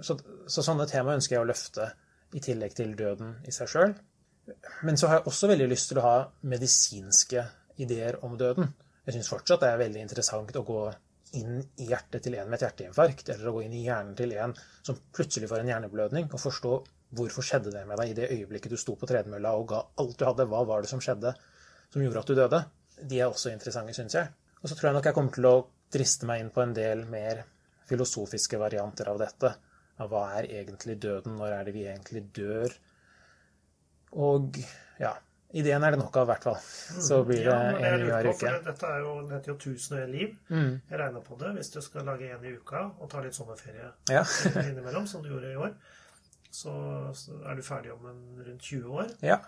Så, 0.01 0.17
så 0.47 0.63
sånne 0.65 0.87
tema 0.89 1.15
ønsker 1.17 1.37
jeg 1.37 1.43
å 1.43 1.49
løfte, 1.49 1.91
i 2.31 2.39
tillegg 2.39 2.71
til 2.77 2.93
døden 2.95 3.33
i 3.43 3.51
seg 3.51 3.67
sjøl. 3.67 3.93
Men 4.87 4.95
så 4.95 5.09
har 5.09 5.19
jeg 5.19 5.27
også 5.27 5.49
veldig 5.51 5.67
lyst 5.67 5.89
til 5.91 5.99
å 5.99 6.05
ha 6.05 6.17
medisinske 6.47 7.43
ideer 7.83 8.21
om 8.23 8.37
døden. 8.39 8.69
Jeg 9.03 9.17
syns 9.17 9.31
fortsatt 9.33 9.65
det 9.65 9.71
er 9.73 9.81
veldig 9.81 10.05
interessant 10.05 10.55
å 10.55 10.63
gå 10.63 10.85
inn 11.41 11.59
i 11.79 11.89
hjertet 11.89 12.23
til 12.23 12.37
en 12.39 12.47
med 12.47 12.59
et 12.59 12.65
hjerteinfarkt, 12.67 13.33
eller 13.33 13.51
å 13.51 13.53
gå 13.57 13.65
inn 13.65 13.75
i 13.75 13.83
hjernen 13.83 14.15
til 14.15 14.31
en 14.39 14.55
som 14.79 14.99
plutselig 15.15 15.49
får 15.51 15.63
en 15.63 15.71
hjerneblødning, 15.73 16.31
og 16.31 16.39
forstå 16.39 16.73
hvorfor 17.15 17.45
skjedde 17.45 17.73
det 17.73 17.85
med 17.87 17.99
deg 17.99 18.11
i 18.11 18.17
det 18.17 18.29
øyeblikket 18.31 18.73
du 18.73 18.79
sto 18.79 18.95
på 18.99 19.09
tredemølla 19.09 19.53
og 19.59 19.67
ga 19.71 19.81
alt 20.01 20.19
du 20.19 20.27
hadde. 20.27 20.47
Hva 20.51 20.61
var 20.67 20.83
det 20.83 20.91
som 20.91 21.01
skjedde 21.03 21.33
som 21.91 22.03
gjorde 22.03 22.23
at 22.23 22.31
du 22.31 22.37
døde? 22.37 22.61
De 23.01 23.19
er 23.19 23.31
også 23.31 23.51
interessante, 23.51 23.95
syns 23.97 24.15
jeg. 24.15 24.29
Og 24.61 24.69
så 24.69 24.77
tror 24.77 24.91
jeg 24.91 24.99
nok 24.99 25.09
jeg 25.09 25.17
kommer 25.17 25.35
til 25.35 25.49
å 25.49 25.55
driste 25.91 26.29
meg 26.29 26.43
inn 26.43 26.53
på 26.53 26.63
en 26.63 26.75
del 26.77 27.03
mer 27.09 27.43
filosofiske 27.89 28.59
varianter 28.61 29.09
av 29.11 29.19
dette. 29.19 29.51
Av 30.01 30.09
hva 30.11 30.27
er 30.37 30.47
egentlig 30.61 30.95
døden? 31.01 31.35
Når 31.39 31.57
er 31.57 31.67
det 31.67 31.75
vi 31.75 31.83
egentlig 31.89 32.23
dør? 32.35 32.73
Og 34.21 34.57
ja, 35.01 35.11
ideen 35.57 35.83
er 35.83 35.95
det 35.95 35.99
nok 36.01 36.17
av, 36.21 36.27
i 36.27 36.31
hvert 36.31 36.47
fall. 36.47 36.59
Så 37.07 37.21
blir 37.27 37.43
det 37.45 37.55
ja, 37.55 37.89
en 37.91 37.99
ny 38.01 38.09
hver 38.09 38.29
uke. 38.31 38.53
Dette 38.67 38.91
er 38.91 39.03
jo, 39.03 39.15
det 39.27 39.37
heter 39.37 39.53
jo 39.53 39.57
1000 39.57 39.97
og 39.97 40.03
1 40.03 40.13
liv. 40.15 40.35
Mm. 40.51 40.73
Jeg 40.91 41.01
regner 41.03 41.25
på 41.25 41.39
det. 41.41 41.53
Hvis 41.57 41.73
du 41.75 41.79
skal 41.85 42.07
lage 42.07 42.29
en 42.31 42.45
i 42.47 42.53
uka 42.55 42.85
og 42.91 43.11
ta 43.11 43.23
litt 43.25 43.37
sommerferie 43.37 43.91
Ja. 44.11 44.23
innimellom, 44.67 45.07
som 45.09 45.25
du 45.25 45.31
gjorde 45.33 45.51
i 45.51 45.59
år, 45.67 45.75
så, 46.51 46.73
så 47.15 47.37
er 47.47 47.55
du 47.55 47.61
ferdig 47.65 47.91
om 47.93 48.05
en 48.11 48.21
rundt 48.45 48.61
20 48.67 48.95
år. 49.03 49.11
ja. 49.25 49.39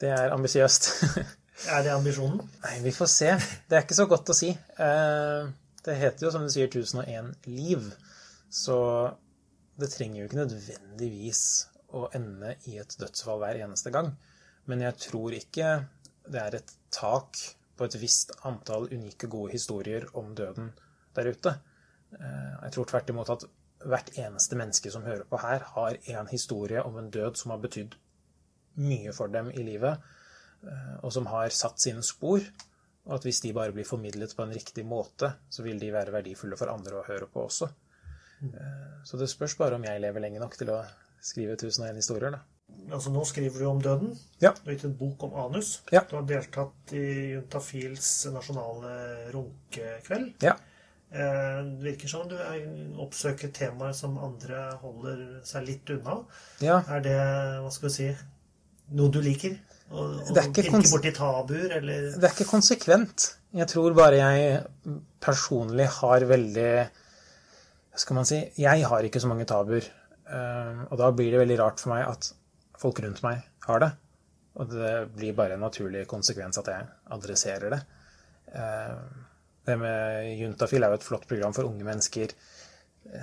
Det 0.00 0.10
er 0.12 0.28
ambisiøst. 0.34 0.90
Er 1.72 1.80
det 1.86 1.88
ambisjonen? 1.94 2.42
Nei, 2.66 2.74
vi 2.84 2.90
får 2.92 3.08
se. 3.08 3.30
Det 3.64 3.78
er 3.78 3.84
ikke 3.86 3.96
så 3.96 4.04
godt 4.10 4.28
å 4.28 4.34
si. 4.36 4.50
Eh, 4.52 5.46
Det 5.86 5.94
heter 5.96 6.26
jo, 6.26 6.32
som 6.34 6.42
du 6.44 6.50
sier, 6.52 6.68
1001 6.68 7.30
liv. 7.48 7.86
Så 8.52 8.76
det 9.80 9.88
trenger 9.94 10.20
jo 10.20 10.26
ikke 10.28 10.42
nødvendigvis 10.42 11.40
å 11.96 12.10
ende 12.18 12.52
i 12.68 12.76
et 12.82 12.92
dødsfall 13.00 13.40
hver 13.40 13.62
eneste 13.64 13.88
gang. 13.94 14.10
Men 14.68 14.84
jeg 14.84 14.98
tror 15.06 15.32
ikke 15.38 15.70
det 16.28 16.42
er 16.42 16.58
et 16.60 16.76
tak 16.92 17.40
på 17.78 17.88
et 17.88 17.96
visst 18.04 18.34
antall 18.44 18.90
unike, 18.92 19.30
gode 19.32 19.54
historier 19.56 20.04
om 20.12 20.34
døden 20.36 20.74
der 21.16 21.32
ute. 21.32 21.56
Eh, 22.20 22.52
Jeg 22.66 22.76
tror 22.76 22.84
tvert 22.92 23.08
imot 23.16 23.32
at 23.32 23.48
hvert 23.86 24.10
eneste 24.18 24.56
menneske 24.58 24.90
som 24.92 25.04
hører 25.06 25.24
på 25.30 25.38
her, 25.42 25.64
har 25.76 25.96
en 26.18 26.26
historie 26.30 26.82
om 26.82 26.96
en 27.00 27.10
død 27.10 27.36
som 27.40 27.50
har 27.54 27.62
betydd 27.62 27.94
mye 28.82 29.12
for 29.16 29.32
dem 29.32 29.50
i 29.54 29.62
livet, 29.64 29.98
eh, 30.66 30.96
og 31.02 31.12
som 31.14 31.26
har 31.32 31.48
satt 31.54 31.80
sine 31.80 32.02
spor. 32.04 32.42
Og 33.06 33.14
at 33.14 33.22
hvis 33.22 33.40
de 33.44 33.52
bare 33.54 33.72
blir 33.72 33.86
formidlet 33.86 34.32
på 34.34 34.42
en 34.42 34.52
riktig 34.54 34.82
måte, 34.84 35.30
så 35.50 35.62
vil 35.62 35.78
de 35.78 35.92
være 35.94 36.12
verdifulle 36.12 36.58
for 36.58 36.72
andre 36.72 36.98
å 37.00 37.06
høre 37.06 37.28
på 37.30 37.44
også. 37.46 37.68
Eh, 38.42 39.02
Så 39.06 39.16
det 39.20 39.28
spørs 39.30 39.54
bare 39.56 39.76
om 39.78 39.84
jeg 39.86 40.00
lever 40.02 40.20
lenge 40.20 40.40
nok 40.42 40.56
til 40.58 40.70
å 40.74 40.80
skrive 41.22 41.54
1001 41.54 41.94
historier, 42.02 42.30
da. 42.34 42.40
Altså 42.90 43.12
Nå 43.14 43.22
skriver 43.24 43.62
du 43.62 43.66
om 43.70 43.80
døden. 43.80 44.18
Ja. 44.42 44.50
Du 44.52 44.66
har 44.66 44.74
gitt 44.74 44.84
en 44.88 44.96
bok 44.98 45.22
om 45.22 45.34
anus. 45.38 45.80
Ja. 45.92 46.00
Du 46.10 46.16
har 46.16 46.24
deltatt 46.26 46.92
i 46.98 47.04
Juntafils 47.36 48.26
nasjonale 48.34 49.30
runkekveld. 49.32 50.34
Ja. 50.42 50.56
Eh, 51.12 51.62
Det 51.62 51.82
virker 51.84 52.08
som 52.08 52.28
du 52.28 52.34
er- 52.36 52.66
oppsøker 52.98 53.52
temaer 53.52 53.94
som 53.94 54.18
andre 54.18 54.76
holder 54.82 55.40
seg 55.44 55.66
litt 55.66 55.90
unna. 55.90 56.24
ja. 56.60 56.82
Er 56.88 57.00
det, 57.00 57.16
hva 57.62 57.70
skal 57.72 57.88
vi 57.88 57.94
si, 57.94 58.16
noe 58.92 59.10
du 59.10 59.20
liker? 59.20 59.58
Å 59.92 60.34
pirke 60.34 60.72
borti 60.90 61.12
tabuer, 61.14 61.70
eller 61.76 62.10
Det 62.18 62.24
er 62.24 62.34
ikke 62.34 62.50
konsekvent. 62.50 63.36
Jeg 63.54 63.68
tror 63.68 63.94
bare 63.94 64.16
jeg 64.18 64.66
personlig 65.20 65.86
har 65.86 66.20
veldig 66.20 66.88
Hva 67.92 67.98
skal 68.02 68.14
man 68.16 68.24
si? 68.24 68.52
Jeg 68.58 68.82
har 68.84 69.02
ikke 69.02 69.20
så 69.22 69.28
mange 69.28 69.46
tabuer. 69.46 69.84
Eh, 70.28 70.84
Og 70.90 70.98
da 70.98 71.10
blir 71.12 71.30
det 71.30 71.38
veldig 71.46 71.58
rart 71.58 71.80
for 71.80 71.90
meg 71.94 72.06
at 72.08 72.32
folk 72.76 72.98
rundt 73.00 73.22
meg 73.22 73.42
har 73.66 73.78
det. 73.78 73.92
Og 74.56 74.68
det 74.70 75.14
blir 75.16 75.32
bare 75.34 75.52
en 75.54 75.60
naturlig 75.60 76.06
konsekvens 76.06 76.58
at 76.58 76.66
jeg 76.66 76.86
adresserer 77.10 77.70
det. 77.70 77.80
Eh, 79.66 79.72
Det 79.72 79.76
med 79.76 80.38
Juntafil 80.38 80.82
er 80.82 80.94
jo 80.94 81.00
et 81.00 81.04
flott 81.04 81.26
program 81.28 81.54
for 81.54 81.66
unge 81.66 81.84
mennesker 81.84 82.32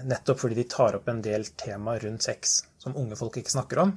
nettopp 0.07 0.39
fordi 0.39 0.55
de 0.55 0.67
tar 0.69 0.95
opp 0.97 1.07
en 1.11 1.21
del 1.23 1.45
tema 1.59 1.97
rundt 1.99 2.23
sex 2.23 2.63
som 2.79 2.95
unge 2.99 3.17
folk 3.19 3.37
ikke 3.39 3.51
snakker 3.51 3.83
om. 3.83 3.93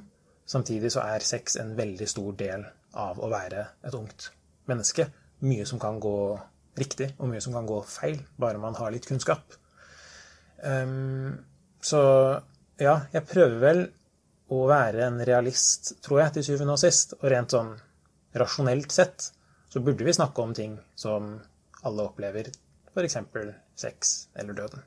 Samtidig 0.47 0.91
så 0.95 1.03
er 1.03 1.25
sex 1.25 1.57
en 1.59 1.75
veldig 1.77 2.07
stor 2.07 2.35
del 2.39 2.65
av 2.97 3.19
å 3.19 3.29
være 3.31 3.65
et 3.87 3.95
ungt 3.95 4.29
menneske. 4.67 5.09
Mye 5.43 5.65
som 5.67 5.79
kan 5.79 5.99
gå 5.99 6.17
riktig, 6.77 7.11
og 7.19 7.31
mye 7.31 7.41
som 7.43 7.55
kan 7.55 7.67
gå 7.67 7.81
feil, 7.89 8.19
bare 8.39 8.61
man 8.61 8.77
har 8.77 8.93
litt 8.93 9.07
kunnskap. 9.09 9.57
Um, 10.63 11.35
så 11.81 11.99
ja, 12.79 12.95
jeg 13.13 13.27
prøver 13.27 13.59
vel 13.61 13.83
å 14.53 14.63
være 14.69 15.03
en 15.07 15.19
realist, 15.27 15.95
tror 16.05 16.23
jeg, 16.23 16.37
til 16.37 16.47
syvende 16.47 16.77
og 16.77 16.81
sist. 16.81 17.17
Og 17.19 17.27
rent 17.33 17.53
sånn 17.53 17.73
rasjonelt 18.37 18.93
sett 18.93 19.31
så 19.67 19.83
burde 19.83 20.05
vi 20.07 20.15
snakke 20.15 20.43
om 20.43 20.53
ting 20.55 20.77
som 20.95 21.35
alle 21.83 22.01
opplever, 22.09 22.51
f.eks. 22.93 23.17
sex 23.75 24.29
eller 24.35 24.53
døden. 24.53 24.79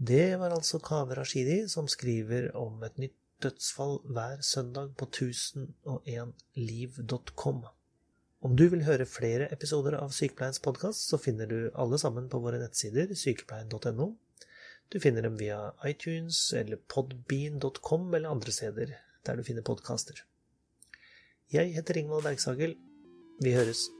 Det 0.00 0.36
var 0.40 0.50
altså 0.54 0.78
Kaveh 0.78 1.18
Rashidi 1.18 1.68
som 1.68 1.88
skriver 1.88 2.56
om 2.56 2.82
et 2.86 2.98
nytt 2.98 3.16
dødsfall 3.42 3.98
hver 4.04 4.40
søndag 4.44 4.94
på 4.96 5.04
1001liv.com. 5.06 7.64
Om 8.40 8.56
du 8.56 8.68
vil 8.72 8.86
høre 8.86 9.04
flere 9.04 9.52
episoder 9.52 9.92
av 9.98 10.10
Sykepleiens 10.16 10.62
podkast, 10.64 11.10
så 11.10 11.18
finner 11.20 11.46
du 11.46 11.70
alle 11.74 11.98
sammen 12.00 12.28
på 12.32 12.38
våre 12.40 12.58
nettsider 12.62 13.12
sykepleien.no. 13.12 14.16
Du 14.90 15.00
finner 15.00 15.22
dem 15.22 15.36
via 15.38 15.72
iTunes 15.86 16.52
eller 16.56 16.76
podbean.com 16.88 18.14
eller 18.14 18.32
andre 18.32 18.52
steder 18.52 18.96
der 19.26 19.36
du 19.36 19.44
finner 19.44 19.62
podkaster. 19.66 20.24
Jeg 21.52 21.74
heter 21.76 21.98
Ingvald 22.00 22.24
Bergsagel. 22.24 22.76
Vi 23.44 23.52
høres. 23.52 23.90